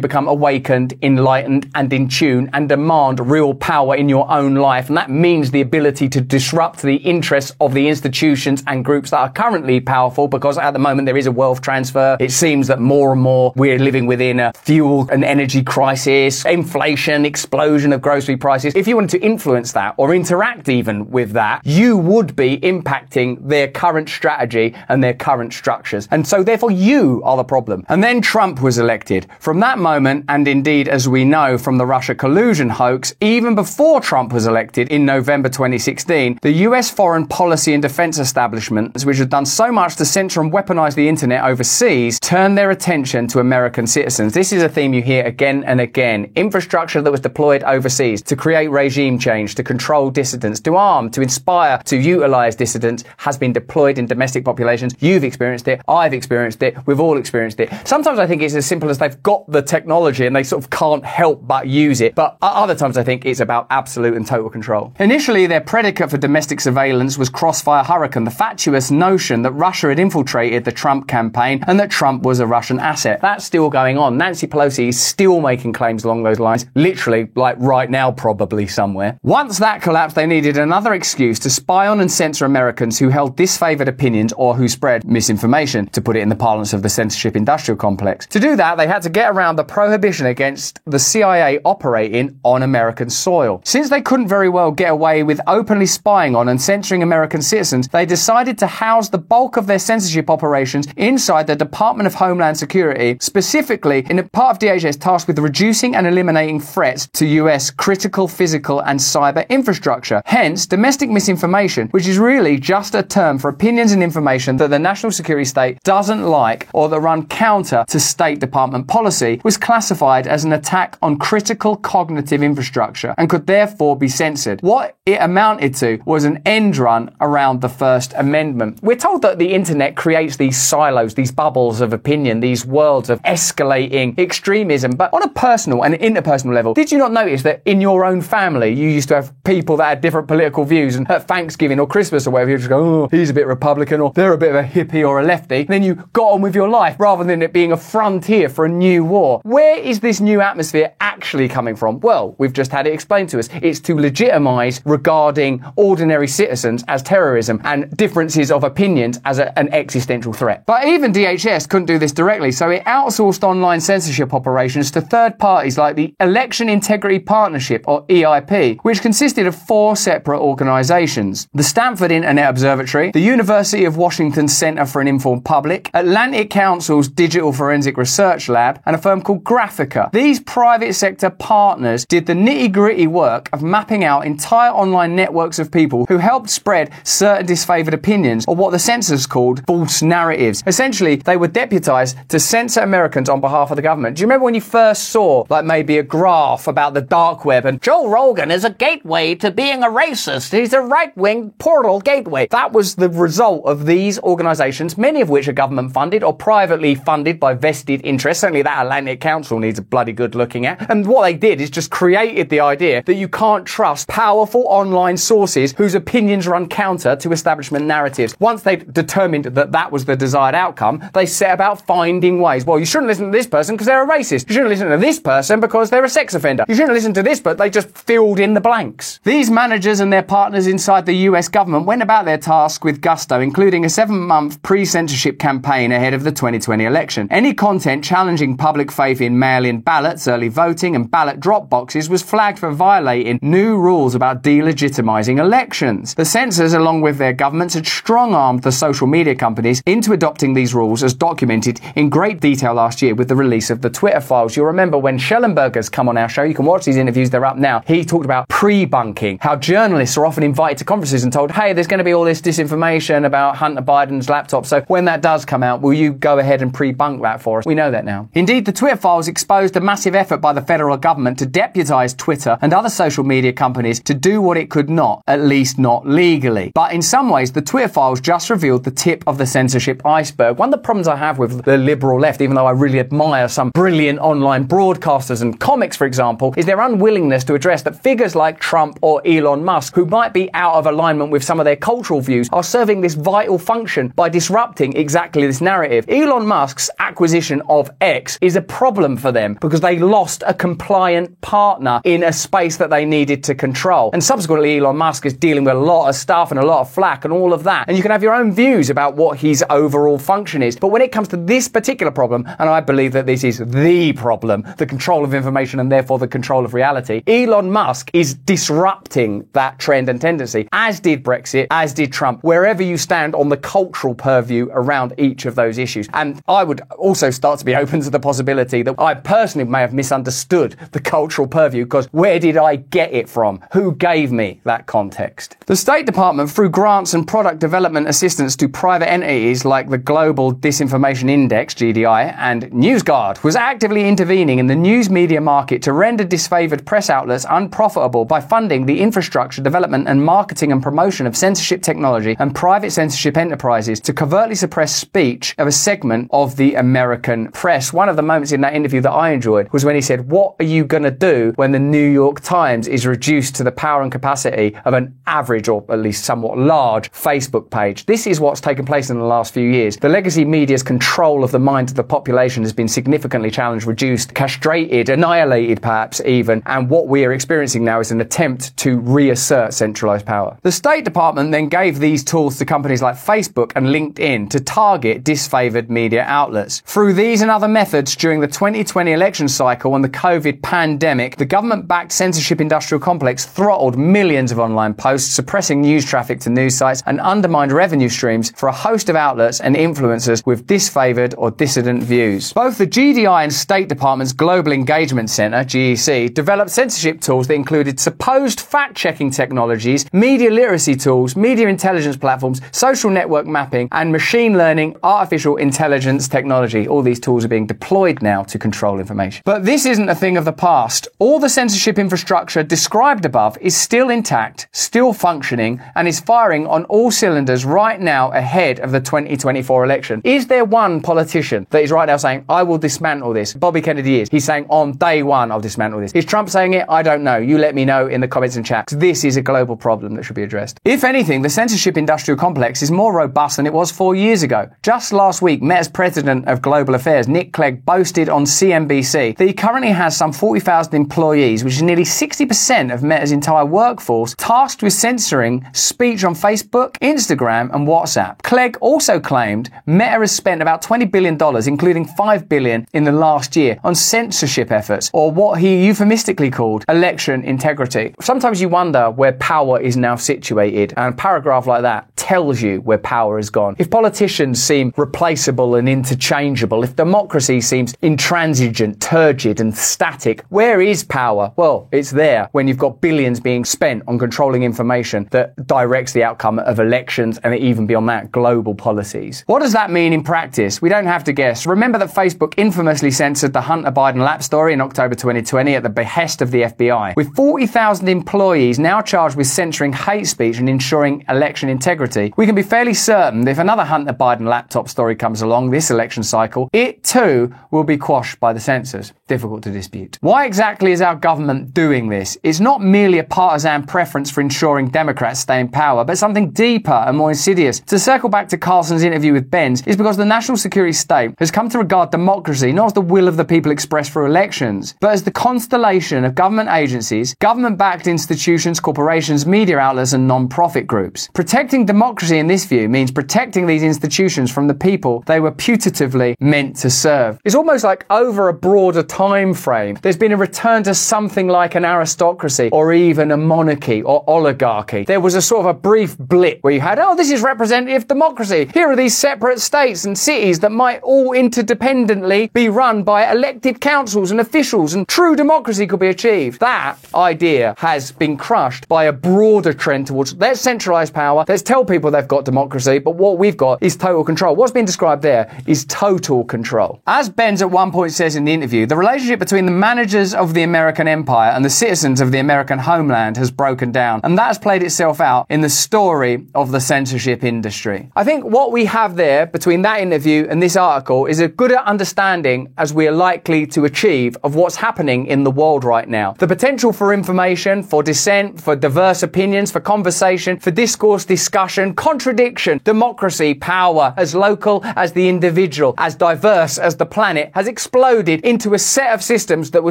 become 0.00 0.28
awakened, 0.28 0.94
enlightened, 1.02 1.70
and 1.74 1.92
in 1.92 2.08
tune 2.08 2.50
and 2.52 2.68
demand 2.68 3.20
real 3.20 3.54
power 3.54 3.94
in 3.94 4.08
your 4.08 4.30
own 4.30 4.54
life, 4.54 4.88
and 4.88 4.96
that 4.96 5.10
means 5.10 5.50
the 5.50 5.60
ability 5.60 6.08
to 6.10 6.20
disrupt 6.20 6.82
the 6.82 6.96
interests 6.96 7.54
of 7.60 7.74
the 7.74 7.88
institutions 7.88 8.62
and 8.66 8.84
groups 8.84 9.10
that 9.10 9.18
are 9.18 9.32
currently 9.32 9.80
powerful, 9.80 10.28
because 10.28 10.58
at 10.58 10.72
the 10.72 10.78
moment 10.78 11.06
there 11.06 11.16
is 11.16 11.26
a 11.26 11.32
wealth 11.32 11.60
transfer. 11.60 12.16
It 12.20 12.32
seems 12.32 12.68
that 12.68 12.80
more 12.80 13.12
and 13.12 13.20
more 13.20 13.52
we're 13.56 13.78
living 13.78 14.06
within 14.06 14.40
a 14.40 14.52
fuel 14.54 15.08
and 15.10 15.24
energy 15.24 15.62
crisis, 15.62 16.44
inflation, 16.44 17.24
explosion 17.24 17.92
of 17.92 18.02
grocery 18.02 18.36
prices. 18.36 18.74
If 18.74 18.86
you 18.88 18.96
wanted 18.96 19.10
to 19.10 19.20
influence 19.20 19.72
that 19.72 19.94
or 19.96 20.14
interact 20.14 20.68
even 20.68 21.10
with 21.10 21.32
that, 21.32 21.62
you 21.64 21.96
would 21.96 22.33
be 22.34 22.58
impacting 22.58 23.38
their 23.48 23.68
current 23.68 24.08
strategy 24.08 24.74
and 24.88 25.02
their 25.02 25.14
current 25.14 25.52
structures. 25.52 26.08
And 26.10 26.26
so 26.26 26.42
therefore 26.42 26.70
you 26.70 27.22
are 27.24 27.36
the 27.36 27.44
problem. 27.44 27.84
And 27.88 28.02
then 28.02 28.20
Trump 28.20 28.60
was 28.60 28.78
elected. 28.78 29.26
From 29.40 29.60
that 29.60 29.78
moment, 29.78 30.24
and 30.28 30.46
indeed 30.48 30.88
as 30.88 31.08
we 31.08 31.24
know 31.24 31.58
from 31.58 31.78
the 31.78 31.86
Russia 31.86 32.14
collusion 32.14 32.68
hoax, 32.70 33.14
even 33.20 33.54
before 33.54 34.00
Trump 34.00 34.32
was 34.32 34.46
elected 34.46 34.88
in 34.88 35.04
November 35.04 35.48
2016, 35.48 36.38
the 36.42 36.52
US 36.68 36.90
foreign 36.90 37.26
policy 37.26 37.72
and 37.72 37.82
defense 37.82 38.18
establishments, 38.18 39.04
which 39.04 39.18
had 39.18 39.30
done 39.30 39.46
so 39.46 39.70
much 39.70 39.96
to 39.96 40.04
censor 40.04 40.40
and 40.40 40.52
weaponize 40.52 40.94
the 40.94 41.08
internet 41.08 41.44
overseas, 41.44 42.18
turned 42.20 42.58
their 42.58 42.70
attention 42.70 43.26
to 43.28 43.40
American 43.40 43.86
citizens. 43.86 44.34
This 44.34 44.52
is 44.52 44.62
a 44.62 44.68
theme 44.68 44.94
you 44.94 45.02
hear 45.02 45.24
again 45.24 45.64
and 45.64 45.80
again. 45.80 46.32
Infrastructure 46.34 47.00
that 47.02 47.10
was 47.10 47.20
deployed 47.20 47.62
overseas 47.62 48.22
to 48.22 48.36
create 48.36 48.68
regime 48.68 49.18
change, 49.18 49.54
to 49.54 49.62
control 49.62 50.10
dissidents, 50.10 50.60
to 50.60 50.76
arm, 50.76 51.10
to 51.10 51.20
inspire, 51.22 51.78
to 51.84 51.96
utilize 51.96 52.23
dissidents 52.56 53.04
has 53.18 53.38
been 53.38 53.52
deployed 53.52 53.98
in 53.98 54.06
domestic 54.06 54.44
populations. 54.44 54.94
You've 55.00 55.24
experienced 55.24 55.68
it. 55.68 55.80
I've 55.88 56.14
experienced 56.14 56.62
it. 56.62 56.76
We've 56.86 57.00
all 57.00 57.16
experienced 57.16 57.60
it. 57.60 57.70
Sometimes 57.86 58.18
I 58.18 58.26
think 58.26 58.42
it's 58.42 58.54
as 58.54 58.66
simple 58.66 58.90
as 58.90 58.98
they've 58.98 59.22
got 59.22 59.50
the 59.50 59.62
technology 59.62 60.26
and 60.26 60.34
they 60.34 60.42
sort 60.42 60.62
of 60.62 60.70
can't 60.70 61.04
help 61.04 61.46
but 61.46 61.66
use 61.68 62.00
it. 62.00 62.14
But 62.14 62.36
other 62.42 62.74
times 62.74 62.96
I 62.96 63.04
think 63.04 63.24
it's 63.24 63.40
about 63.40 63.66
absolute 63.70 64.14
and 64.14 64.26
total 64.26 64.50
control. 64.50 64.92
Initially, 64.98 65.46
their 65.46 65.60
predicate 65.60 66.10
for 66.10 66.18
domestic 66.18 66.60
surveillance 66.60 67.18
was 67.18 67.28
Crossfire 67.28 67.84
Hurricane, 67.84 68.24
the 68.24 68.30
fatuous 68.30 68.90
notion 68.90 69.42
that 69.42 69.52
Russia 69.52 69.88
had 69.88 69.98
infiltrated 69.98 70.64
the 70.64 70.72
Trump 70.72 71.08
campaign 71.08 71.62
and 71.66 71.78
that 71.80 71.90
Trump 71.90 72.22
was 72.22 72.40
a 72.40 72.46
Russian 72.46 72.78
asset. 72.78 73.20
That's 73.20 73.44
still 73.44 73.70
going 73.70 73.98
on. 73.98 74.16
Nancy 74.18 74.46
Pelosi 74.46 74.88
is 74.88 75.00
still 75.00 75.40
making 75.40 75.72
claims 75.72 76.04
along 76.04 76.22
those 76.22 76.38
lines, 76.38 76.66
literally, 76.74 77.28
like 77.34 77.56
right 77.58 77.90
now, 77.90 78.10
probably 78.12 78.66
somewhere. 78.66 79.18
Once 79.22 79.58
that 79.58 79.82
collapsed, 79.82 80.16
they 80.16 80.26
needed 80.26 80.56
another 80.58 80.94
excuse 80.94 81.38
to 81.40 81.50
spy 81.50 81.86
on 81.86 82.00
and 82.04 82.12
censor 82.12 82.44
Americans 82.44 82.98
who 82.98 83.08
held 83.08 83.34
disfavored 83.34 83.88
opinions 83.88 84.34
or 84.34 84.54
who 84.54 84.68
spread 84.68 85.06
misinformation, 85.06 85.86
to 85.86 86.02
put 86.02 86.16
it 86.16 86.20
in 86.20 86.28
the 86.28 86.36
parlance 86.36 86.74
of 86.74 86.82
the 86.82 86.88
censorship 86.90 87.34
industrial 87.34 87.78
complex. 87.78 88.26
To 88.26 88.38
do 88.38 88.56
that, 88.56 88.76
they 88.76 88.86
had 88.86 89.00
to 89.02 89.08
get 89.08 89.30
around 89.30 89.56
the 89.56 89.64
prohibition 89.64 90.26
against 90.26 90.80
the 90.84 90.98
CIA 90.98 91.60
operating 91.64 92.38
on 92.42 92.62
American 92.62 93.08
soil. 93.08 93.62
Since 93.64 93.88
they 93.88 94.02
couldn't 94.02 94.28
very 94.28 94.50
well 94.50 94.70
get 94.70 94.90
away 94.90 95.22
with 95.22 95.40
openly 95.46 95.86
spying 95.86 96.36
on 96.36 96.50
and 96.50 96.60
censoring 96.60 97.02
American 97.02 97.40
citizens, 97.40 97.88
they 97.88 98.04
decided 98.04 98.58
to 98.58 98.66
house 98.66 99.08
the 99.08 99.18
bulk 99.18 99.56
of 99.56 99.66
their 99.66 99.78
censorship 99.78 100.28
operations 100.28 100.86
inside 100.98 101.46
the 101.46 101.56
Department 101.56 102.06
of 102.06 102.14
Homeland 102.14 102.58
Security, 102.58 103.16
specifically 103.20 104.04
in 104.10 104.18
a 104.18 104.24
part 104.24 104.50
of 104.56 104.58
DHS 104.58 105.00
tasked 105.00 105.26
with 105.26 105.38
reducing 105.38 105.96
and 105.96 106.06
eliminating 106.06 106.60
threats 106.60 107.06
to 107.14 107.24
US 107.40 107.70
critical 107.70 108.28
physical 108.28 108.80
and 108.80 109.00
cyber 109.00 109.48
infrastructure. 109.48 110.20
Hence, 110.26 110.66
domestic 110.66 111.08
misinformation, 111.08 111.88
which 111.94 112.08
is 112.08 112.18
really 112.18 112.58
just 112.58 112.92
a 112.96 113.04
term 113.04 113.38
for 113.38 113.48
opinions 113.48 113.92
and 113.92 114.02
information 114.02 114.56
that 114.56 114.68
the 114.68 114.78
national 114.80 115.12
security 115.12 115.44
state 115.44 115.80
doesn't 115.84 116.24
like 116.24 116.66
or 116.72 116.88
that 116.88 116.98
run 116.98 117.24
counter 117.26 117.84
to 117.86 118.00
State 118.00 118.40
Department 118.40 118.88
policy, 118.88 119.40
was 119.44 119.56
classified 119.56 120.26
as 120.26 120.44
an 120.44 120.52
attack 120.52 120.98
on 121.02 121.16
critical 121.16 121.76
cognitive 121.76 122.42
infrastructure 122.42 123.14
and 123.16 123.30
could 123.30 123.46
therefore 123.46 123.96
be 123.96 124.08
censored. 124.08 124.60
What 124.60 124.96
it 125.06 125.18
amounted 125.20 125.76
to 125.76 126.00
was 126.04 126.24
an 126.24 126.42
end 126.44 126.78
run 126.78 127.14
around 127.20 127.60
the 127.60 127.68
First 127.68 128.12
Amendment. 128.16 128.80
We're 128.82 128.96
told 128.96 129.22
that 129.22 129.38
the 129.38 129.52
internet 129.52 129.94
creates 129.94 130.36
these 130.36 130.60
silos, 130.60 131.14
these 131.14 131.30
bubbles 131.30 131.80
of 131.80 131.92
opinion, 131.92 132.40
these 132.40 132.66
worlds 132.66 133.08
of 133.08 133.22
escalating 133.22 134.18
extremism. 134.18 134.96
But 134.96 135.14
on 135.14 135.22
a 135.22 135.28
personal 135.28 135.84
and 135.84 135.94
interpersonal 135.94 136.54
level, 136.54 136.74
did 136.74 136.90
you 136.90 136.98
not 136.98 137.12
notice 137.12 137.42
that 137.42 137.62
in 137.64 137.80
your 137.80 138.04
own 138.04 138.20
family 138.20 138.72
you 138.72 138.88
used 138.88 139.10
to 139.10 139.14
have 139.14 139.32
people 139.44 139.76
that 139.76 139.84
had 139.84 140.00
different 140.00 140.26
political 140.26 140.64
views 140.64 140.96
and 140.96 141.08
at 141.08 141.28
Thanksgiving 141.28 141.83
or 141.84 141.86
Christmas 141.86 142.26
or 142.26 142.30
whatever 142.30 142.50
you 142.50 142.56
just 142.56 142.68
go, 142.68 143.04
oh, 143.04 143.08
he's 143.08 143.30
a 143.30 143.34
bit 143.34 143.46
Republican 143.46 144.00
or 144.00 144.10
they're 144.14 144.32
a 144.32 144.38
bit 144.38 144.54
of 144.54 144.56
a 144.56 144.66
hippie 144.66 145.06
or 145.06 145.20
a 145.20 145.24
lefty. 145.24 145.60
And 145.60 145.68
then 145.68 145.82
you 145.82 145.96
got 146.12 146.32
on 146.32 146.40
with 146.40 146.54
your 146.54 146.68
life 146.68 146.96
rather 146.98 147.24
than 147.24 147.42
it 147.42 147.52
being 147.52 147.72
a 147.72 147.76
frontier 147.76 148.48
for 148.48 148.64
a 148.64 148.68
new 148.68 149.04
war. 149.04 149.40
Where 149.44 149.78
is 149.78 150.00
this 150.00 150.20
new 150.20 150.40
atmosphere 150.40 150.94
actually 151.00 151.48
coming 151.48 151.76
from? 151.76 152.00
Well, 152.00 152.34
we've 152.38 152.52
just 152.52 152.72
had 152.72 152.86
it 152.86 152.94
explained 152.94 153.28
to 153.30 153.38
us. 153.38 153.48
It's 153.62 153.80
to 153.80 153.94
legitimize 153.98 154.80
regarding 154.86 155.62
ordinary 155.76 156.26
citizens 156.28 156.84
as 156.88 157.02
terrorism 157.02 157.60
and 157.64 157.94
differences 157.96 158.50
of 158.50 158.64
opinions 158.64 159.20
as 159.26 159.38
a, 159.38 159.56
an 159.58 159.68
existential 159.72 160.32
threat. 160.32 160.64
But 160.66 160.86
even 160.86 161.12
DHS 161.12 161.68
couldn't 161.68 161.86
do 161.86 161.98
this 161.98 162.12
directly, 162.12 162.50
so 162.50 162.70
it 162.70 162.84
outsourced 162.84 163.44
online 163.44 163.80
censorship 163.80 164.32
operations 164.32 164.90
to 164.92 165.02
third 165.02 165.38
parties 165.38 165.76
like 165.76 165.96
the 165.96 166.14
Election 166.20 166.68
Integrity 166.68 167.18
Partnership, 167.18 167.84
or 167.86 168.06
EIP, 168.06 168.78
which 168.82 169.02
consisted 169.02 169.46
of 169.46 169.54
four 169.54 169.96
separate 169.96 170.40
organizations. 170.40 171.46
The 171.52 171.62
Stanford 171.74 172.12
Internet 172.12 172.50
Observatory, 172.50 173.10
the 173.10 173.18
University 173.18 173.84
of 173.84 173.96
Washington 173.96 174.46
Center 174.46 174.86
for 174.86 175.00
an 175.00 175.08
Informed 175.08 175.44
Public, 175.44 175.90
Atlantic 175.92 176.48
Council's 176.48 177.08
Digital 177.08 177.52
Forensic 177.52 177.96
Research 177.96 178.48
Lab, 178.48 178.80
and 178.86 178.94
a 178.94 178.98
firm 179.00 179.20
called 179.20 179.42
Graphika. 179.42 180.08
These 180.12 180.38
private 180.38 180.94
sector 180.94 181.30
partners 181.30 182.06
did 182.06 182.26
the 182.26 182.32
nitty 182.32 182.70
gritty 182.70 183.08
work 183.08 183.48
of 183.52 183.64
mapping 183.64 184.04
out 184.04 184.24
entire 184.24 184.70
online 184.70 185.16
networks 185.16 185.58
of 185.58 185.72
people 185.72 186.06
who 186.06 186.18
helped 186.18 186.48
spread 186.48 186.92
certain 187.02 187.44
disfavored 187.44 187.92
opinions, 187.92 188.44
or 188.46 188.54
what 188.54 188.70
the 188.70 188.78
censors 188.78 189.26
called 189.26 189.64
false 189.66 190.00
narratives. 190.00 190.62
Essentially, 190.68 191.16
they 191.16 191.36
were 191.36 191.48
deputized 191.48 192.16
to 192.28 192.38
censor 192.38 192.82
Americans 192.82 193.28
on 193.28 193.40
behalf 193.40 193.72
of 193.72 193.76
the 193.76 193.82
government. 193.82 194.16
Do 194.16 194.20
you 194.20 194.28
remember 194.28 194.44
when 194.44 194.54
you 194.54 194.60
first 194.60 195.08
saw, 195.08 195.44
like, 195.48 195.64
maybe 195.64 195.98
a 195.98 196.04
graph 196.04 196.68
about 196.68 196.94
the 196.94 197.02
dark 197.02 197.44
web 197.44 197.64
and 197.66 197.82
Joe 197.82 198.08
Rogan 198.08 198.52
is 198.52 198.64
a 198.64 198.70
gateway 198.70 199.34
to 199.34 199.50
being 199.50 199.82
a 199.82 199.88
racist? 199.88 200.56
He's 200.56 200.72
a 200.72 200.80
right 200.80 201.16
wing 201.16 201.52
portal 201.64 201.98
gateway. 201.98 202.46
That 202.50 202.72
was 202.72 202.94
the 202.94 203.08
result 203.08 203.64
of 203.64 203.86
these 203.86 204.18
organizations, 204.18 204.98
many 204.98 205.22
of 205.22 205.30
which 205.30 205.48
are 205.48 205.54
government 205.54 205.94
funded 205.94 206.22
or 206.22 206.36
privately 206.36 206.94
funded 206.94 207.40
by 207.40 207.54
vested 207.54 208.02
interests. 208.04 208.42
Certainly 208.42 208.64
that 208.64 208.82
Atlantic 208.82 209.18
Council 209.22 209.58
needs 209.58 209.78
a 209.78 209.82
bloody 209.82 210.12
good 210.12 210.34
looking 210.34 210.66
at. 210.66 210.90
And 210.90 211.06
what 211.06 211.22
they 211.22 211.32
did 211.32 211.62
is 211.62 211.70
just 211.70 211.90
created 211.90 212.50
the 212.50 212.60
idea 212.60 213.02
that 213.04 213.14
you 213.14 213.28
can't 213.28 213.64
trust 213.64 214.08
powerful 214.08 214.64
online 214.66 215.16
sources 215.16 215.72
whose 215.72 215.94
opinions 215.94 216.46
run 216.46 216.68
counter 216.68 217.16
to 217.16 217.32
establishment 217.32 217.86
narratives. 217.86 218.36
Once 218.38 218.60
they 218.62 218.76
determined 218.76 219.46
that 219.46 219.72
that 219.72 219.90
was 219.90 220.04
the 220.04 220.16
desired 220.16 220.54
outcome, 220.54 221.02
they 221.14 221.24
set 221.24 221.54
about 221.54 221.86
finding 221.86 222.42
ways. 222.42 222.66
Well, 222.66 222.78
you 222.78 222.84
shouldn't 222.84 223.08
listen 223.08 223.32
to 223.32 223.38
this 223.38 223.46
person 223.46 223.74
because 223.74 223.86
they're 223.86 224.04
a 224.04 224.06
racist. 224.06 224.50
You 224.50 224.52
shouldn't 224.56 224.68
listen 224.68 224.90
to 224.90 224.98
this 224.98 225.18
person 225.18 225.60
because 225.60 225.88
they're 225.88 226.04
a 226.04 226.10
sex 226.10 226.34
offender. 226.34 226.66
You 226.68 226.74
shouldn't 226.74 226.92
listen 226.92 227.14
to 227.14 227.22
this, 227.22 227.40
but 227.40 227.56
they 227.56 227.70
just 227.70 227.88
filled 227.96 228.38
in 228.38 228.52
the 228.52 228.60
blanks. 228.60 229.18
These 229.24 229.50
managers 229.50 230.00
and 230.00 230.12
their 230.12 230.22
partners 230.22 230.66
inside 230.66 231.06
the 231.06 231.16
US 231.30 231.48
government 231.54 231.86
went 231.86 232.02
about 232.02 232.24
their 232.24 232.36
task 232.36 232.82
with 232.82 233.00
gusto, 233.00 233.38
including 233.40 233.84
a 233.84 233.88
seven 233.88 234.18
month 234.18 234.60
pre 234.64 234.84
censorship 234.84 235.38
campaign 235.38 235.92
ahead 235.92 236.12
of 236.12 236.24
the 236.24 236.32
2020 236.32 236.84
election. 236.84 237.28
Any 237.30 237.54
content 237.54 238.02
challenging 238.02 238.56
public 238.56 238.90
faith 238.90 239.20
in 239.20 239.38
mail 239.38 239.64
in 239.64 239.80
ballots, 239.80 240.26
early 240.26 240.48
voting, 240.48 240.96
and 240.96 241.08
ballot 241.08 241.38
drop 241.38 241.70
boxes 241.70 242.10
was 242.10 242.22
flagged 242.22 242.58
for 242.58 242.72
violating 242.72 243.38
new 243.40 243.78
rules 243.78 244.16
about 244.16 244.42
delegitimizing 244.42 245.38
elections. 245.38 246.16
The 246.16 246.24
censors, 246.24 246.74
along 246.74 247.02
with 247.02 247.18
their 247.18 247.32
governments, 247.32 247.74
had 247.74 247.86
strong 247.86 248.34
armed 248.34 248.64
the 248.64 248.72
social 248.72 249.06
media 249.06 249.36
companies 249.36 249.80
into 249.86 250.12
adopting 250.12 250.54
these 250.54 250.74
rules 250.74 251.04
as 251.04 251.14
documented 251.14 251.80
in 251.94 252.08
great 252.08 252.40
detail 252.40 252.74
last 252.74 253.00
year 253.00 253.14
with 253.14 253.28
the 253.28 253.36
release 253.36 253.70
of 253.70 253.80
the 253.80 253.90
Twitter 253.90 254.20
files. 254.20 254.56
You'll 254.56 254.66
remember 254.66 254.98
when 254.98 255.18
Shellenberger's 255.18 255.88
come 255.88 256.08
on 256.08 256.18
our 256.18 256.28
show, 256.28 256.42
you 256.42 256.54
can 256.54 256.66
watch 256.66 256.84
these 256.84 256.96
interviews, 256.96 257.30
they're 257.30 257.44
up 257.44 257.58
now. 257.58 257.84
He 257.86 258.04
talked 258.04 258.24
about 258.24 258.48
pre 258.48 258.84
bunking, 258.84 259.38
how 259.40 259.54
journalists 259.54 260.16
are 260.16 260.26
often 260.26 260.42
invited 260.42 260.78
to 260.78 260.84
conferences 260.84 261.22
and 261.22 261.32
told, 261.32 261.43
hey, 261.50 261.72
there's 261.72 261.86
going 261.86 261.98
to 261.98 262.04
be 262.04 262.14
all 262.14 262.24
this 262.24 262.40
disinformation 262.40 263.26
about 263.26 263.56
Hunter 263.56 263.82
Biden's 263.82 264.28
laptop. 264.28 264.66
So 264.66 264.82
when 264.82 265.04
that 265.06 265.22
does 265.22 265.44
come 265.44 265.62
out, 265.62 265.80
will 265.80 265.92
you 265.92 266.12
go 266.12 266.38
ahead 266.38 266.62
and 266.62 266.72
pre 266.72 266.92
bunk 266.92 267.22
that 267.22 267.42
for 267.42 267.58
us? 267.58 267.66
We 267.66 267.74
know 267.74 267.90
that 267.90 268.04
now. 268.04 268.28
Indeed, 268.34 268.64
the 268.64 268.72
Twitter 268.72 268.96
files 268.96 269.28
exposed 269.28 269.76
a 269.76 269.80
massive 269.80 270.14
effort 270.14 270.38
by 270.38 270.52
the 270.52 270.62
federal 270.62 270.96
government 270.96 271.38
to 271.38 271.46
deputize 271.46 272.14
Twitter 272.14 272.58
and 272.60 272.72
other 272.72 272.88
social 272.88 273.24
media 273.24 273.52
companies 273.52 274.00
to 274.00 274.14
do 274.14 274.40
what 274.40 274.56
it 274.56 274.70
could 274.70 274.90
not, 274.90 275.22
at 275.26 275.40
least 275.40 275.78
not 275.78 276.06
legally. 276.06 276.72
But 276.74 276.92
in 276.92 277.02
some 277.02 277.28
ways, 277.28 277.52
the 277.52 277.62
Twitter 277.62 277.88
files 277.88 278.20
just 278.20 278.50
revealed 278.50 278.84
the 278.84 278.90
tip 278.90 279.24
of 279.26 279.38
the 279.38 279.46
censorship 279.46 280.04
iceberg. 280.06 280.58
One 280.58 280.68
of 280.68 280.72
the 280.72 280.84
problems 280.84 281.08
I 281.08 281.16
have 281.16 281.38
with 281.38 281.64
the 281.64 281.78
liberal 281.78 282.20
left, 282.20 282.40
even 282.40 282.54
though 282.54 282.66
I 282.66 282.72
really 282.72 283.00
admire 283.00 283.48
some 283.48 283.70
brilliant 283.70 284.18
online 284.18 284.66
broadcasters 284.66 285.42
and 285.42 285.58
comics, 285.58 285.96
for 285.96 286.06
example, 286.06 286.54
is 286.56 286.66
their 286.66 286.80
unwillingness 286.80 287.44
to 287.44 287.54
address 287.54 287.82
that 287.82 288.02
figures 288.02 288.34
like 288.34 288.60
Trump 288.60 288.98
or 289.02 289.20
Elon 289.26 289.64
Musk, 289.64 289.94
who 289.94 290.06
might 290.06 290.32
be 290.32 290.52
out 290.54 290.74
of 290.74 290.86
alignment 290.86 291.30
with 291.34 291.42
some 291.42 291.58
of 291.58 291.64
their 291.64 291.74
cultural 291.74 292.20
views, 292.20 292.48
are 292.52 292.62
serving 292.62 293.00
this 293.00 293.14
vital 293.14 293.58
function 293.58 294.12
by 294.14 294.28
disrupting 294.28 294.96
exactly 294.96 295.44
this 295.44 295.60
narrative. 295.60 296.04
Elon 296.08 296.46
Musk's 296.46 296.88
acquisition 297.00 297.60
of 297.68 297.90
X 298.00 298.38
is 298.40 298.54
a 298.54 298.62
problem 298.62 299.16
for 299.16 299.32
them 299.32 299.58
because 299.60 299.80
they 299.80 299.98
lost 299.98 300.44
a 300.46 300.54
compliant 300.54 301.40
partner 301.40 302.00
in 302.04 302.22
a 302.22 302.32
space 302.32 302.76
that 302.76 302.88
they 302.88 303.04
needed 303.04 303.42
to 303.42 303.54
control. 303.54 304.10
And 304.12 304.22
subsequently, 304.22 304.78
Elon 304.78 304.96
Musk 304.96 305.26
is 305.26 305.34
dealing 305.34 305.64
with 305.64 305.74
a 305.74 305.78
lot 305.78 306.08
of 306.08 306.14
stuff 306.14 306.52
and 306.52 306.60
a 306.60 306.64
lot 306.64 306.82
of 306.82 306.90
flack 306.90 307.24
and 307.24 307.32
all 307.32 307.52
of 307.52 307.64
that. 307.64 307.88
And 307.88 307.96
you 307.96 308.02
can 308.02 308.12
have 308.12 308.22
your 308.22 308.34
own 308.34 308.52
views 308.52 308.88
about 308.88 309.16
what 309.16 309.38
his 309.38 309.64
overall 309.70 310.18
function 310.18 310.62
is. 310.62 310.76
But 310.76 310.88
when 310.88 311.02
it 311.02 311.10
comes 311.10 311.26
to 311.28 311.36
this 311.36 311.66
particular 311.66 312.12
problem, 312.12 312.46
and 312.46 312.70
I 312.70 312.80
believe 312.80 313.12
that 313.12 313.26
this 313.26 313.42
is 313.42 313.58
the 313.58 314.12
problem, 314.12 314.64
the 314.78 314.86
control 314.86 315.24
of 315.24 315.34
information 315.34 315.80
and 315.80 315.90
therefore 315.90 316.20
the 316.20 316.28
control 316.28 316.64
of 316.64 316.74
reality, 316.74 317.22
Elon 317.26 317.72
Musk 317.72 318.10
is 318.12 318.34
disrupting 318.34 319.48
that 319.52 319.78
trend 319.78 320.08
and 320.08 320.20
tendency, 320.20 320.68
as 320.72 321.00
did 321.00 321.13
Brexit, 321.22 321.66
as 321.70 321.92
did 321.92 322.12
Trump, 322.12 322.42
wherever 322.42 322.82
you 322.82 322.96
stand 322.96 323.34
on 323.34 323.48
the 323.48 323.56
cultural 323.56 324.14
purview 324.14 324.68
around 324.72 325.14
each 325.18 325.46
of 325.46 325.54
those 325.54 325.78
issues. 325.78 326.08
And 326.14 326.40
I 326.48 326.64
would 326.64 326.80
also 326.98 327.30
start 327.30 327.58
to 327.60 327.64
be 327.64 327.74
open 327.84 328.00
to 328.00 328.10
the 328.10 328.20
possibility 328.20 328.82
that 328.82 328.94
I 328.98 329.14
personally 329.14 329.68
may 329.68 329.80
have 329.80 329.92
misunderstood 329.92 330.76
the 330.92 331.00
cultural 331.00 331.46
purview 331.46 331.84
because 331.84 332.06
where 332.06 332.38
did 332.38 332.56
I 332.56 332.76
get 332.76 333.12
it 333.12 333.28
from? 333.28 333.64
Who 333.72 333.94
gave 333.94 334.32
me 334.32 334.60
that 334.64 334.86
context? 334.86 335.56
The 335.66 335.76
State 335.76 336.06
Department, 336.06 336.50
through 336.50 336.70
grants 336.70 337.14
and 337.14 337.26
product 337.26 337.58
development 337.58 338.08
assistance 338.08 338.56
to 338.56 338.68
private 338.68 339.10
entities 339.10 339.64
like 339.64 339.88
the 339.90 339.98
Global 339.98 340.54
Disinformation 340.54 341.30
Index, 341.30 341.74
GDI, 341.74 342.34
and 342.38 342.64
NewsGuard, 342.64 343.42
was 343.42 343.56
actively 343.56 344.08
intervening 344.08 344.58
in 344.58 344.66
the 344.66 344.74
news 344.74 345.10
media 345.10 345.40
market 345.40 345.82
to 345.82 345.92
render 345.92 346.24
disfavored 346.24 346.84
press 346.84 347.10
outlets 347.10 347.46
unprofitable 347.48 348.24
by 348.24 348.40
funding 348.40 348.86
the 348.86 349.00
infrastructure, 349.00 349.62
development, 349.62 350.08
and 350.08 350.24
marketing 350.24 350.72
and 350.72 350.82
promotion 350.82 351.03
of 351.04 351.36
censorship 351.36 351.82
technology 351.82 352.34
and 352.38 352.54
private 352.54 352.90
censorship 352.90 353.36
enterprises 353.36 354.00
to 354.00 354.14
covertly 354.14 354.54
suppress 354.54 354.96
speech 354.96 355.54
of 355.58 355.66
a 355.66 355.72
segment 355.72 356.30
of 356.32 356.56
the 356.56 356.76
American 356.76 357.50
press. 357.52 357.92
One 357.92 358.08
of 358.08 358.16
the 358.16 358.22
moments 358.22 358.52
in 358.52 358.62
that 358.62 358.72
interview 358.72 359.02
that 359.02 359.10
I 359.10 359.32
enjoyed 359.32 359.70
was 359.70 359.84
when 359.84 359.96
he 359.96 360.00
said, 360.00 360.30
What 360.30 360.56
are 360.60 360.64
you 360.64 360.84
going 360.84 361.02
to 361.02 361.10
do 361.10 361.52
when 361.56 361.72
the 361.72 361.78
New 361.78 362.08
York 362.08 362.40
Times 362.40 362.88
is 362.88 363.06
reduced 363.06 363.54
to 363.56 363.64
the 363.64 363.70
power 363.70 364.00
and 364.00 364.10
capacity 364.10 364.74
of 364.86 364.94
an 364.94 365.14
average 365.26 365.68
or 365.68 365.84
at 365.90 365.98
least 365.98 366.24
somewhat 366.24 366.56
large 366.56 367.12
Facebook 367.12 367.70
page? 367.70 368.06
This 368.06 368.26
is 368.26 368.40
what's 368.40 368.62
taken 368.62 368.86
place 368.86 369.10
in 369.10 369.18
the 369.18 369.24
last 369.26 369.52
few 369.52 369.68
years. 369.68 369.98
The 369.98 370.08
legacy 370.08 370.46
media's 370.46 370.82
control 370.82 371.44
of 371.44 371.50
the 371.50 371.58
minds 371.58 371.92
of 371.92 371.96
the 371.96 372.04
population 372.04 372.62
has 372.62 372.72
been 372.72 372.88
significantly 372.88 373.50
challenged, 373.50 373.86
reduced, 373.86 374.32
castrated, 374.32 375.10
annihilated 375.10 375.82
perhaps 375.82 376.22
even, 376.24 376.62
and 376.64 376.88
what 376.88 377.08
we 377.08 377.26
are 377.26 377.34
experiencing 377.34 377.84
now 377.84 378.00
is 378.00 378.10
an 378.10 378.22
attempt 378.22 378.74
to 378.78 379.00
reassert 379.00 379.74
centralized 379.74 380.24
power. 380.24 380.56
The 380.62 380.72
State 380.72 380.93
Department 381.00 381.50
then 381.50 381.68
gave 381.68 381.98
these 381.98 382.22
tools 382.22 382.58
to 382.58 382.64
companies 382.64 383.02
like 383.02 383.16
Facebook 383.16 383.72
and 383.74 383.86
LinkedIn 383.86 384.50
to 384.50 384.60
target 384.60 385.24
disfavored 385.24 385.88
media 385.88 386.22
outlets. 386.24 386.80
Through 386.86 387.14
these 387.14 387.42
and 387.42 387.50
other 387.50 387.68
methods 387.68 388.14
during 388.14 388.40
the 388.40 388.46
2020 388.46 389.12
election 389.12 389.48
cycle 389.48 389.94
and 389.94 390.04
the 390.04 390.08
COVID 390.08 390.62
pandemic, 390.62 391.36
the 391.36 391.44
government 391.44 391.88
backed 391.88 392.12
censorship 392.12 392.60
industrial 392.60 393.00
complex 393.00 393.46
throttled 393.46 393.96
millions 393.98 394.52
of 394.52 394.58
online 394.58 394.94
posts, 394.94 395.30
suppressing 395.34 395.80
news 395.80 396.04
traffic 396.04 396.40
to 396.40 396.50
news 396.50 396.76
sites, 396.76 397.02
and 397.06 397.20
undermined 397.20 397.72
revenue 397.72 398.08
streams 398.08 398.50
for 398.52 398.68
a 398.68 398.72
host 398.72 399.08
of 399.08 399.16
outlets 399.16 399.60
and 399.60 399.76
influencers 399.76 400.44
with 400.46 400.66
disfavored 400.66 401.34
or 401.38 401.50
dissident 401.50 402.02
views. 402.02 402.52
Both 402.52 402.78
the 402.78 402.86
GDI 402.86 403.44
and 403.44 403.52
State 403.52 403.88
Department's 403.88 404.32
Global 404.32 404.72
Engagement 404.72 405.30
Center, 405.30 405.64
GEC, 405.64 406.34
developed 406.34 406.70
censorship 406.70 407.20
tools 407.20 407.48
that 407.48 407.54
included 407.54 407.98
supposed 407.98 408.60
fact 408.60 408.96
checking 408.96 409.30
technologies, 409.30 410.06
media 410.12 410.50
literacy 410.50 410.83
tools, 410.92 411.36
media 411.36 411.68
intelligence 411.68 412.18
platforms, 412.18 412.60
social 412.72 413.10
network 413.10 413.46
mapping, 413.46 413.88
and 413.92 414.12
machine 414.12 414.58
learning, 414.58 414.96
artificial 415.02 415.56
intelligence 415.56 416.28
technology. 416.28 416.86
All 416.86 417.00
these 417.00 417.20
tools 417.20 417.44
are 417.44 417.48
being 417.48 417.66
deployed 417.66 418.20
now 418.20 418.42
to 418.42 418.58
control 418.58 418.98
information. 419.00 419.42
But 419.46 419.64
this 419.64 419.86
isn't 419.86 420.08
a 420.08 420.14
thing 420.14 420.36
of 420.36 420.44
the 420.44 420.52
past. 420.52 421.08
All 421.18 421.38
the 421.38 421.48
censorship 421.48 421.98
infrastructure 421.98 422.62
described 422.62 423.24
above 423.24 423.56
is 423.62 423.74
still 423.74 424.10
intact, 424.10 424.68
still 424.72 425.14
functioning, 425.14 425.80
and 425.94 426.06
is 426.06 426.20
firing 426.20 426.66
on 426.66 426.84
all 426.84 427.10
cylinders 427.10 427.64
right 427.64 428.00
now 428.00 428.30
ahead 428.32 428.80
of 428.80 428.92
the 428.92 429.00
2024 429.00 429.84
election. 429.84 430.20
Is 430.24 430.46
there 430.46 430.64
one 430.64 431.00
politician 431.00 431.66
that 431.70 431.82
is 431.82 431.90
right 431.90 432.06
now 432.06 432.16
saying, 432.16 432.44
I 432.48 432.62
will 432.62 432.78
dismantle 432.78 433.32
this? 433.32 433.54
Bobby 433.54 433.80
Kennedy 433.80 434.20
is. 434.20 434.28
He's 434.28 434.44
saying, 434.44 434.66
on 434.68 434.92
day 434.92 435.22
one, 435.22 435.50
I'll 435.52 435.60
dismantle 435.60 436.00
this. 436.00 436.12
Is 436.12 436.24
Trump 436.24 436.50
saying 436.50 436.74
it? 436.74 436.84
I 436.88 437.02
don't 437.02 437.22
know. 437.22 437.36
You 437.36 437.58
let 437.58 437.74
me 437.74 437.84
know 437.84 438.06
in 438.06 438.20
the 438.20 438.28
comments 438.28 438.56
and 438.56 438.66
chats. 438.66 438.92
This 438.92 439.24
is 439.24 439.36
a 439.36 439.42
global 439.42 439.76
problem 439.76 440.14
that 440.14 440.24
should 440.24 440.36
be 440.36 440.42
addressed. 440.42 440.73
If 440.84 441.04
anything, 441.04 441.42
the 441.42 441.48
censorship 441.48 441.96
industrial 441.96 442.38
complex 442.38 442.82
is 442.82 442.90
more 442.90 443.14
robust 443.14 443.56
than 443.56 443.66
it 443.66 443.72
was 443.72 443.90
four 443.90 444.14
years 444.14 444.42
ago. 444.42 444.68
Just 444.82 445.12
last 445.12 445.42
week, 445.42 445.62
Meta's 445.62 445.88
president 445.88 446.46
of 446.46 446.60
global 446.60 446.94
affairs, 446.94 447.28
Nick 447.28 447.52
Clegg, 447.52 447.84
boasted 447.84 448.28
on 448.28 448.44
CNBC 448.44 449.36
that 449.36 449.46
he 449.46 449.52
currently 449.52 449.92
has 449.92 450.16
some 450.16 450.32
40,000 450.32 450.94
employees, 450.94 451.64
which 451.64 451.74
is 451.74 451.82
nearly 451.82 452.02
60% 452.02 452.92
of 452.92 453.02
Meta's 453.02 453.32
entire 453.32 453.64
workforce, 453.64 454.34
tasked 454.36 454.82
with 454.82 454.92
censoring 454.92 455.66
speech 455.72 456.24
on 456.24 456.34
Facebook, 456.34 456.92
Instagram, 456.98 457.74
and 457.74 457.86
WhatsApp. 457.86 458.42
Clegg 458.42 458.76
also 458.80 459.20
claimed 459.20 459.70
Meta 459.86 460.18
has 460.18 460.32
spent 460.32 460.62
about 460.62 460.82
$20 460.82 461.10
billion, 461.10 461.38
including 461.68 462.06
$5 462.06 462.48
billion 462.48 462.86
in 462.92 463.04
the 463.04 463.12
last 463.12 463.56
year, 463.56 463.78
on 463.84 463.94
censorship 463.94 464.70
efforts, 464.72 465.10
or 465.12 465.30
what 465.30 465.60
he 465.60 465.86
euphemistically 465.86 466.50
called 466.50 466.84
election 466.88 467.44
integrity. 467.44 468.14
Sometimes 468.20 468.60
you 468.60 468.68
wonder 468.68 469.10
where 469.10 469.32
power 469.34 469.80
is 469.80 469.96
now 469.96 470.16
situated, 470.16 470.63
and 470.96 471.14
a 471.14 471.16
paragraph 471.16 471.66
like 471.66 471.82
that 471.82 472.14
tells 472.16 472.62
you 472.62 472.80
where 472.80 472.96
power 472.98 473.36
has 473.36 473.50
gone. 473.50 473.76
If 473.78 473.90
politicians 473.90 474.62
seem 474.62 474.94
replaceable 474.96 475.74
and 475.74 475.86
interchangeable, 475.88 476.82
if 476.82 476.96
democracy 476.96 477.60
seems 477.60 477.94
intransigent, 478.00 479.00
turgid, 479.00 479.60
and 479.60 479.76
static, 479.76 480.42
where 480.48 480.80
is 480.80 481.04
power? 481.04 481.52
Well, 481.56 481.88
it's 481.92 482.10
there 482.10 482.48
when 482.52 482.66
you've 482.66 482.78
got 482.78 483.02
billions 483.02 483.40
being 483.40 483.64
spent 483.64 484.02
on 484.08 484.18
controlling 484.18 484.62
information 484.62 485.28
that 485.32 485.66
directs 485.66 486.12
the 486.12 486.24
outcome 486.24 486.58
of 486.60 486.78
elections 486.78 487.38
and 487.44 487.54
even 487.54 487.86
beyond 487.86 488.08
that, 488.08 488.32
global 488.32 488.74
policies. 488.74 489.44
What 489.46 489.60
does 489.60 489.74
that 489.74 489.90
mean 489.90 490.14
in 490.14 490.22
practice? 490.22 490.80
We 490.80 490.88
don't 490.88 491.06
have 491.06 491.24
to 491.24 491.32
guess. 491.32 491.66
Remember 491.66 491.98
that 491.98 492.08
Facebook 492.08 492.54
infamously 492.56 493.10
censored 493.10 493.52
the 493.52 493.60
Hunter 493.60 493.92
Biden 493.92 494.24
lap 494.24 494.42
story 494.42 494.72
in 494.72 494.80
October 494.80 495.14
2020 495.14 495.74
at 495.74 495.82
the 495.82 495.90
behest 495.90 496.40
of 496.40 496.50
the 496.50 496.62
FBI. 496.62 497.16
With 497.16 497.34
40,000 497.36 498.08
employees 498.08 498.78
now 498.78 499.02
charged 499.02 499.36
with 499.36 499.46
censoring 499.46 499.92
hate 499.92 500.26
speech 500.26 500.53
and 500.58 500.68
ensuring 500.68 501.24
election 501.28 501.68
integrity, 501.68 502.32
we 502.36 502.46
can 502.46 502.54
be 502.54 502.62
fairly 502.62 502.94
certain 502.94 503.42
that 503.42 503.52
if 503.52 503.58
another 503.58 503.84
Hunter 503.84 504.12
Biden 504.12 504.46
laptop 504.48 504.88
story 504.88 505.16
comes 505.16 505.42
along 505.42 505.70
this 505.70 505.90
election 505.90 506.22
cycle, 506.22 506.68
it 506.72 507.04
too 507.04 507.54
will 507.70 507.84
be 507.84 507.96
quashed 507.96 508.40
by 508.40 508.52
the 508.52 508.60
censors. 508.60 509.12
Difficult 509.26 509.62
to 509.62 509.70
dispute. 509.70 510.18
Why 510.20 510.44
exactly 510.44 510.92
is 510.92 511.00
our 511.00 511.16
government 511.16 511.72
doing 511.72 512.08
this? 512.08 512.36
It's 512.42 512.60
not 512.60 512.82
merely 512.82 513.18
a 513.18 513.24
partisan 513.24 513.84
preference 513.84 514.30
for 514.30 514.40
ensuring 514.40 514.88
Democrats 514.88 515.40
stay 515.40 515.60
in 515.60 515.68
power, 515.68 516.04
but 516.04 516.18
something 516.18 516.50
deeper 516.50 516.92
and 516.92 517.16
more 517.16 517.30
insidious. 517.30 517.80
To 517.80 517.98
circle 517.98 518.28
back 518.28 518.48
to 518.48 518.58
Carlson's 518.58 519.02
interview 519.02 519.32
with 519.32 519.50
Benz, 519.50 519.82
is 519.86 519.96
because 519.96 520.16
the 520.16 520.24
national 520.24 520.56
security 520.58 520.92
state 520.92 521.32
has 521.38 521.50
come 521.50 521.68
to 521.70 521.78
regard 521.78 522.10
democracy 522.10 522.72
not 522.72 522.86
as 522.86 522.92
the 522.92 523.00
will 523.00 523.28
of 523.28 523.36
the 523.36 523.44
people 523.44 523.72
expressed 523.72 524.12
through 524.12 524.26
elections, 524.26 524.94
but 525.00 525.10
as 525.10 525.22
the 525.22 525.30
constellation 525.30 526.24
of 526.24 526.34
government 526.34 526.68
agencies, 526.70 527.34
government 527.34 527.78
backed 527.78 528.06
institutions, 528.06 528.80
corporations, 528.80 529.46
media 529.46 529.78
outlets, 529.78 530.12
and 530.12 530.26
non 530.26 530.43
profit 530.48 530.86
groups. 530.86 531.28
Protecting 531.34 531.86
democracy 531.86 532.38
in 532.38 532.46
this 532.46 532.64
view 532.64 532.88
means 532.88 533.10
protecting 533.10 533.66
these 533.66 533.82
institutions 533.82 534.50
from 534.50 534.66
the 534.66 534.74
people 534.74 535.22
they 535.26 535.40
were 535.40 535.52
putatively 535.52 536.34
meant 536.40 536.76
to 536.76 536.90
serve. 536.90 537.38
It's 537.44 537.54
almost 537.54 537.84
like 537.84 538.06
over 538.10 538.48
a 538.48 538.54
broader 538.54 539.02
time 539.02 539.54
frame, 539.54 539.98
there's 540.02 540.16
been 540.16 540.32
a 540.32 540.36
return 540.36 540.82
to 540.84 540.94
something 540.94 541.48
like 541.48 541.74
an 541.74 541.84
aristocracy 541.84 542.68
or 542.72 542.92
even 542.92 543.30
a 543.30 543.36
monarchy 543.36 544.02
or 544.02 544.24
oligarchy. 544.28 545.04
There 545.04 545.20
was 545.20 545.34
a 545.34 545.42
sort 545.42 545.66
of 545.66 545.66
a 545.66 545.78
brief 545.78 546.16
blip 546.18 546.58
where 546.62 546.72
you 546.72 546.80
had, 546.80 546.98
oh, 546.98 547.16
this 547.16 547.30
is 547.30 547.42
representative 547.42 548.06
democracy. 548.08 548.68
Here 548.72 548.88
are 548.88 548.96
these 548.96 549.16
separate 549.16 549.60
states 549.60 550.04
and 550.04 550.16
cities 550.16 550.60
that 550.60 550.72
might 550.72 551.02
all 551.02 551.30
interdependently 551.30 552.52
be 552.52 552.68
run 552.68 553.02
by 553.02 553.30
elected 553.30 553.80
councils 553.80 554.30
and 554.30 554.40
officials 554.40 554.94
and 554.94 555.06
true 555.08 555.36
democracy 555.36 555.86
could 555.86 556.00
be 556.00 556.08
achieved. 556.08 556.60
That 556.60 556.98
idea 557.14 557.74
has 557.78 558.12
been 558.12 558.36
crushed 558.36 558.88
by 558.88 559.04
a 559.04 559.12
broader 559.12 559.72
trend 559.72 560.06
towards 560.06 560.33
let's 560.38 560.60
centralize 560.60 561.10
power, 561.10 561.44
let's 561.48 561.62
tell 561.62 561.84
people 561.84 562.10
they've 562.10 562.26
got 562.28 562.44
democracy, 562.44 562.98
but 562.98 563.12
what 563.12 563.38
we've 563.38 563.56
got 563.56 563.82
is 563.82 563.96
total 563.96 564.24
control. 564.24 564.56
What's 564.56 564.72
been 564.72 564.84
described 564.84 565.22
there 565.22 565.50
is 565.66 565.84
total 565.86 566.44
control. 566.44 567.00
As 567.06 567.28
Benz 567.28 567.62
at 567.62 567.70
one 567.70 567.90
point 567.90 568.12
says 568.12 568.36
in 568.36 568.44
the 568.44 568.52
interview, 568.52 568.86
the 568.86 568.96
relationship 568.96 569.38
between 569.38 569.66
the 569.66 569.72
managers 569.72 570.34
of 570.34 570.54
the 570.54 570.62
American 570.62 571.08
empire 571.08 571.50
and 571.50 571.64
the 571.64 571.70
citizens 571.70 572.20
of 572.20 572.32
the 572.32 572.38
American 572.38 572.78
homeland 572.78 573.36
has 573.36 573.50
broken 573.50 573.92
down, 573.92 574.20
and 574.24 574.38
that's 574.38 574.58
played 574.58 574.82
itself 574.82 575.20
out 575.20 575.46
in 575.50 575.60
the 575.60 575.68
story 575.68 576.46
of 576.54 576.70
the 576.70 576.80
censorship 576.80 577.44
industry. 577.44 578.10
I 578.16 578.24
think 578.24 578.44
what 578.44 578.72
we 578.72 578.84
have 578.86 579.16
there 579.16 579.46
between 579.46 579.82
that 579.82 580.00
interview 580.00 580.46
and 580.48 580.62
this 580.62 580.76
article 580.76 581.26
is 581.26 581.40
a 581.40 581.48
good 581.48 581.72
understanding 581.72 582.72
as 582.78 582.92
we 582.92 583.06
are 583.08 583.12
likely 583.12 583.66
to 583.68 583.84
achieve 583.84 584.36
of 584.42 584.54
what's 584.54 584.76
happening 584.76 585.26
in 585.26 585.44
the 585.44 585.50
world 585.50 585.84
right 585.84 586.08
now. 586.08 586.32
The 586.38 586.46
potential 586.46 586.92
for 586.92 587.12
information, 587.12 587.82
for 587.82 588.02
dissent, 588.02 588.60
for 588.60 588.76
diverse 588.76 589.22
opinions, 589.22 589.70
for 589.70 589.80
conversation, 589.80 590.13
for 590.60 590.70
discourse, 590.70 591.24
discussion, 591.24 591.94
contradiction, 591.94 592.80
democracy 592.84 593.14
democracy, 593.14 593.54
power, 593.54 594.14
as 594.16 594.34
local 594.34 594.80
as 594.96 595.12
the 595.12 595.28
individual, 595.28 595.94
as 595.98 596.14
diverse 596.14 596.78
as 596.78 596.96
the 596.96 597.06
planet, 597.06 597.50
has 597.54 597.66
exploded 597.66 598.40
into 598.44 598.74
a 598.74 598.78
set 598.78 599.12
of 599.12 599.22
systems 599.22 599.70
that 599.70 599.82
were 599.82 599.90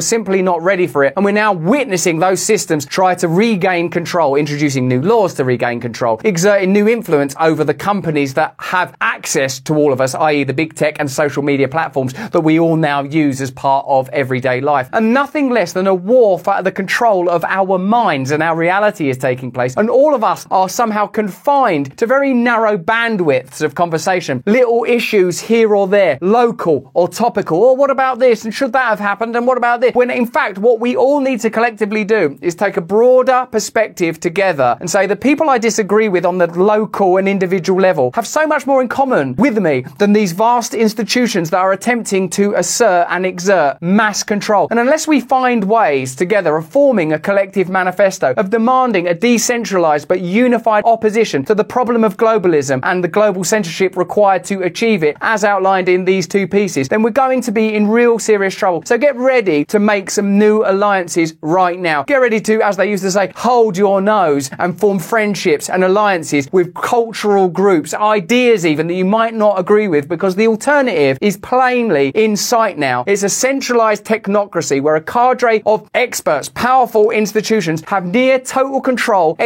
simply 0.00 0.42
not 0.42 0.62
ready 0.62 0.86
for 0.86 1.04
it. 1.04 1.12
And 1.16 1.24
we're 1.24 1.32
now 1.32 1.52
witnessing 1.52 2.18
those 2.18 2.42
systems 2.42 2.86
try 2.86 3.14
to 3.16 3.28
regain 3.28 3.90
control, 3.90 4.36
introducing 4.36 4.88
new 4.88 5.00
laws 5.00 5.34
to 5.34 5.44
regain 5.44 5.80
control, 5.80 6.20
exerting 6.24 6.72
new 6.72 6.88
influence 6.88 7.34
over 7.40 7.64
the 7.64 7.74
companies 7.74 8.34
that 8.34 8.54
have 8.58 8.94
access 9.00 9.60
to 9.60 9.74
all 9.74 9.92
of 9.92 10.00
us, 10.00 10.14
i.e., 10.14 10.44
the 10.44 10.52
big 10.52 10.74
tech 10.74 10.96
and 11.00 11.10
social 11.10 11.42
media 11.42 11.68
platforms 11.68 12.12
that 12.14 12.40
we 12.40 12.58
all 12.58 12.76
now 12.76 13.02
use 13.02 13.40
as 13.40 13.50
part 13.50 13.84
of 13.88 14.08
everyday 14.10 14.60
life. 14.60 14.88
And 14.92 15.12
nothing 15.12 15.50
less 15.50 15.72
than 15.72 15.86
a 15.86 15.94
war 15.94 16.38
for 16.38 16.62
the 16.62 16.72
control 16.72 17.28
of 17.28 17.44
our 17.44 17.78
minds 17.78 18.30
and 18.30 18.42
our 18.42 18.56
reality 18.56 19.08
is 19.08 19.18
taking 19.18 19.50
place. 19.50 19.76
And 19.76 19.90
all 19.90 20.13
of 20.14 20.24
us 20.24 20.46
are 20.50 20.68
somehow 20.68 21.06
confined 21.06 21.96
to 21.98 22.06
very 22.06 22.32
narrow 22.32 22.78
bandwidths 22.78 23.60
of 23.60 23.74
conversation, 23.74 24.42
little 24.46 24.84
issues 24.84 25.40
here 25.40 25.74
or 25.74 25.86
there, 25.86 26.18
local 26.20 26.90
or 26.94 27.08
topical. 27.08 27.58
Or 27.58 27.76
what 27.76 27.90
about 27.90 28.18
this? 28.18 28.44
And 28.44 28.54
should 28.54 28.72
that 28.72 28.88
have 28.88 29.00
happened? 29.00 29.36
And 29.36 29.46
what 29.46 29.58
about 29.58 29.80
this? 29.80 29.94
When 29.94 30.10
in 30.10 30.26
fact, 30.26 30.58
what 30.58 30.80
we 30.80 30.96
all 30.96 31.20
need 31.20 31.40
to 31.40 31.50
collectively 31.50 32.04
do 32.04 32.38
is 32.40 32.54
take 32.54 32.76
a 32.76 32.80
broader 32.80 33.46
perspective 33.50 34.20
together 34.20 34.76
and 34.80 34.88
say 34.88 35.06
the 35.06 35.16
people 35.16 35.50
I 35.50 35.58
disagree 35.58 36.08
with 36.08 36.24
on 36.24 36.38
the 36.38 36.46
local 36.46 37.16
and 37.16 37.28
individual 37.28 37.80
level 37.80 38.12
have 38.14 38.26
so 38.26 38.46
much 38.46 38.66
more 38.66 38.80
in 38.80 38.88
common 38.88 39.34
with 39.36 39.58
me 39.58 39.84
than 39.98 40.12
these 40.12 40.32
vast 40.32 40.74
institutions 40.74 41.50
that 41.50 41.58
are 41.58 41.72
attempting 41.72 42.28
to 42.30 42.54
assert 42.54 43.06
and 43.10 43.26
exert 43.26 43.78
mass 43.82 44.22
control. 44.22 44.68
And 44.70 44.78
unless 44.78 45.08
we 45.08 45.20
find 45.20 45.64
ways 45.64 46.14
together 46.14 46.56
of 46.56 46.68
forming 46.68 47.12
a 47.12 47.18
collective 47.18 47.68
manifesto, 47.68 48.34
of 48.36 48.50
demanding 48.50 49.08
a 49.08 49.14
decentralized 49.14 50.03
but 50.04 50.20
unified 50.20 50.84
opposition 50.84 51.44
to 51.44 51.54
the 51.54 51.64
problem 51.64 52.04
of 52.04 52.16
globalism 52.16 52.80
and 52.82 53.02
the 53.02 53.08
global 53.08 53.44
censorship 53.44 53.96
required 53.96 54.44
to 54.44 54.62
achieve 54.62 55.02
it, 55.02 55.16
as 55.20 55.44
outlined 55.44 55.88
in 55.88 56.04
these 56.04 56.26
two 56.26 56.46
pieces, 56.46 56.88
then 56.88 57.02
we're 57.02 57.10
going 57.10 57.40
to 57.40 57.52
be 57.52 57.74
in 57.74 57.88
real 57.88 58.18
serious 58.18 58.54
trouble. 58.54 58.82
So 58.84 58.98
get 58.98 59.16
ready 59.16 59.64
to 59.66 59.78
make 59.78 60.10
some 60.10 60.38
new 60.38 60.64
alliances 60.64 61.34
right 61.40 61.78
now. 61.78 62.02
Get 62.04 62.16
ready 62.16 62.40
to, 62.40 62.62
as 62.62 62.76
they 62.76 62.90
used 62.90 63.04
to 63.04 63.10
say, 63.10 63.32
hold 63.36 63.76
your 63.76 64.00
nose 64.00 64.50
and 64.58 64.78
form 64.78 64.98
friendships 64.98 65.68
and 65.70 65.84
alliances 65.84 66.48
with 66.52 66.74
cultural 66.74 67.48
groups, 67.48 67.94
ideas 67.94 68.66
even 68.66 68.86
that 68.88 68.94
you 68.94 69.04
might 69.04 69.34
not 69.34 69.58
agree 69.58 69.88
with, 69.88 70.08
because 70.08 70.36
the 70.36 70.46
alternative 70.46 71.18
is 71.20 71.36
plainly 71.36 72.08
in 72.14 72.36
sight 72.36 72.78
now. 72.78 73.04
It's 73.06 73.22
a 73.22 73.28
centralized 73.28 74.04
technocracy 74.04 74.80
where 74.80 74.96
a 74.96 75.00
cadre 75.00 75.62
of 75.66 75.88
experts, 75.94 76.48
powerful 76.48 77.10
institutions 77.10 77.82
have 77.86 78.06
near 78.06 78.38
total 78.38 78.80
control 78.80 79.36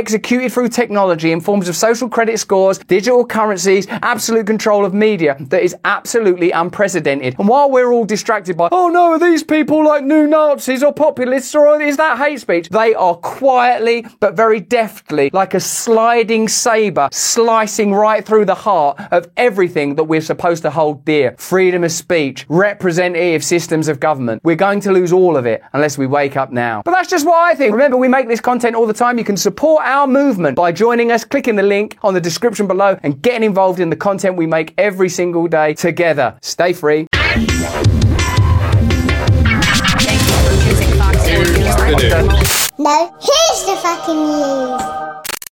through 0.49 0.69
technology 0.69 1.33
in 1.33 1.41
forms 1.41 1.69
of 1.69 1.77
social 1.77 2.09
credit 2.09 2.39
scores, 2.39 2.79
digital 2.79 3.25
currencies, 3.25 3.87
absolute 3.89 4.47
control 4.47 4.85
of 4.85 4.95
media 4.95 5.37
that 5.41 5.63
is 5.63 5.77
absolutely 5.85 6.51
unprecedented. 6.51 7.37
And 7.39 7.49
while 7.49 7.71
we're 7.71 7.93
all 7.93 8.05
distracted 8.05 8.57
by, 8.57 8.69
oh 8.73 8.89
no, 8.89 9.13
are 9.13 9.19
these 9.19 9.43
people 9.43 9.85
like 9.85 10.05
new 10.05 10.27
Nazis 10.27 10.83
or 10.83 10.93
populists 10.93 11.55
or 11.55 11.81
is 11.81 11.97
that 11.97 12.19
hate 12.19 12.41
speech? 12.41 12.69
They 12.69 12.95
are 12.95 13.15
quietly 13.15 14.07
but 14.21 14.35
very 14.35 14.61
deftly, 14.61 15.31
like 15.33 15.55
a 15.55 15.61
sliding 15.61 16.49
saber, 16.49 17.09
slicing 17.13 17.93
right 17.93 18.25
through 18.25 18.45
the 18.45 18.55
heart 18.55 19.01
of 19.11 19.29
everything 19.37 19.97
that 19.97 20.05
we're 20.05 20.21
supposed 20.21 20.63
to 20.63 20.71
hold 20.71 21.05
dear. 21.05 21.35
Freedom 21.39 21.85
of 21.85 21.93
speech, 21.93 22.47
representative 22.49 23.45
systems 23.45 23.89
of 23.89 24.01
government. 24.01 24.43
We're 24.45 24.57
going 24.57 24.81
to 24.81 24.93
lose 24.93 25.13
all 25.13 25.37
of 25.37 25.47
it 25.47 25.63
unless 25.73 25.99
we 25.99 26.07
wake 26.07 26.37
up 26.37 26.53
now. 26.53 26.83
But 26.85 26.93
that's 26.93 27.11
just 27.11 27.27
what 27.27 27.39
I 27.39 27.55
think. 27.55 27.73
Remember, 27.73 27.97
we 27.97 28.09
make 28.09 28.29
this 28.29 28.41
content 28.41 28.77
all 28.77 28.87
the 28.87 28.93
time. 28.93 29.19
You 29.19 29.25
can 29.25 29.37
support 29.37 29.85
our 29.85 30.07
movement 30.07 30.38
by 30.55 30.73
joining 30.73 31.11
us, 31.13 31.25
clicking 31.25 31.57
the 31.57 31.63
link 31.63 31.99
on 32.03 32.15
the 32.15 32.21
description 32.21 32.67
below 32.67 32.99
and 33.03 33.21
getting 33.23 33.45
involved 33.45 33.81
in 33.81 33.91
the 33.91 33.97
content 33.97 34.37
we 34.37 34.47
make 34.47 34.75
every 34.79 35.09
single 35.09 35.47
day 35.47 35.75
together. 35.75 36.39
Stay 36.43 36.73
free. 36.73 37.07
Thank 39.99 40.21
you 40.23 40.37
for 40.45 40.55
choosing 40.63 40.99
Fox 40.99 41.17
News. 41.27 42.71
No, 42.79 43.15
here's 43.21 43.65
the 43.67 43.77
fucking 43.83 44.17
news. 44.17 45.18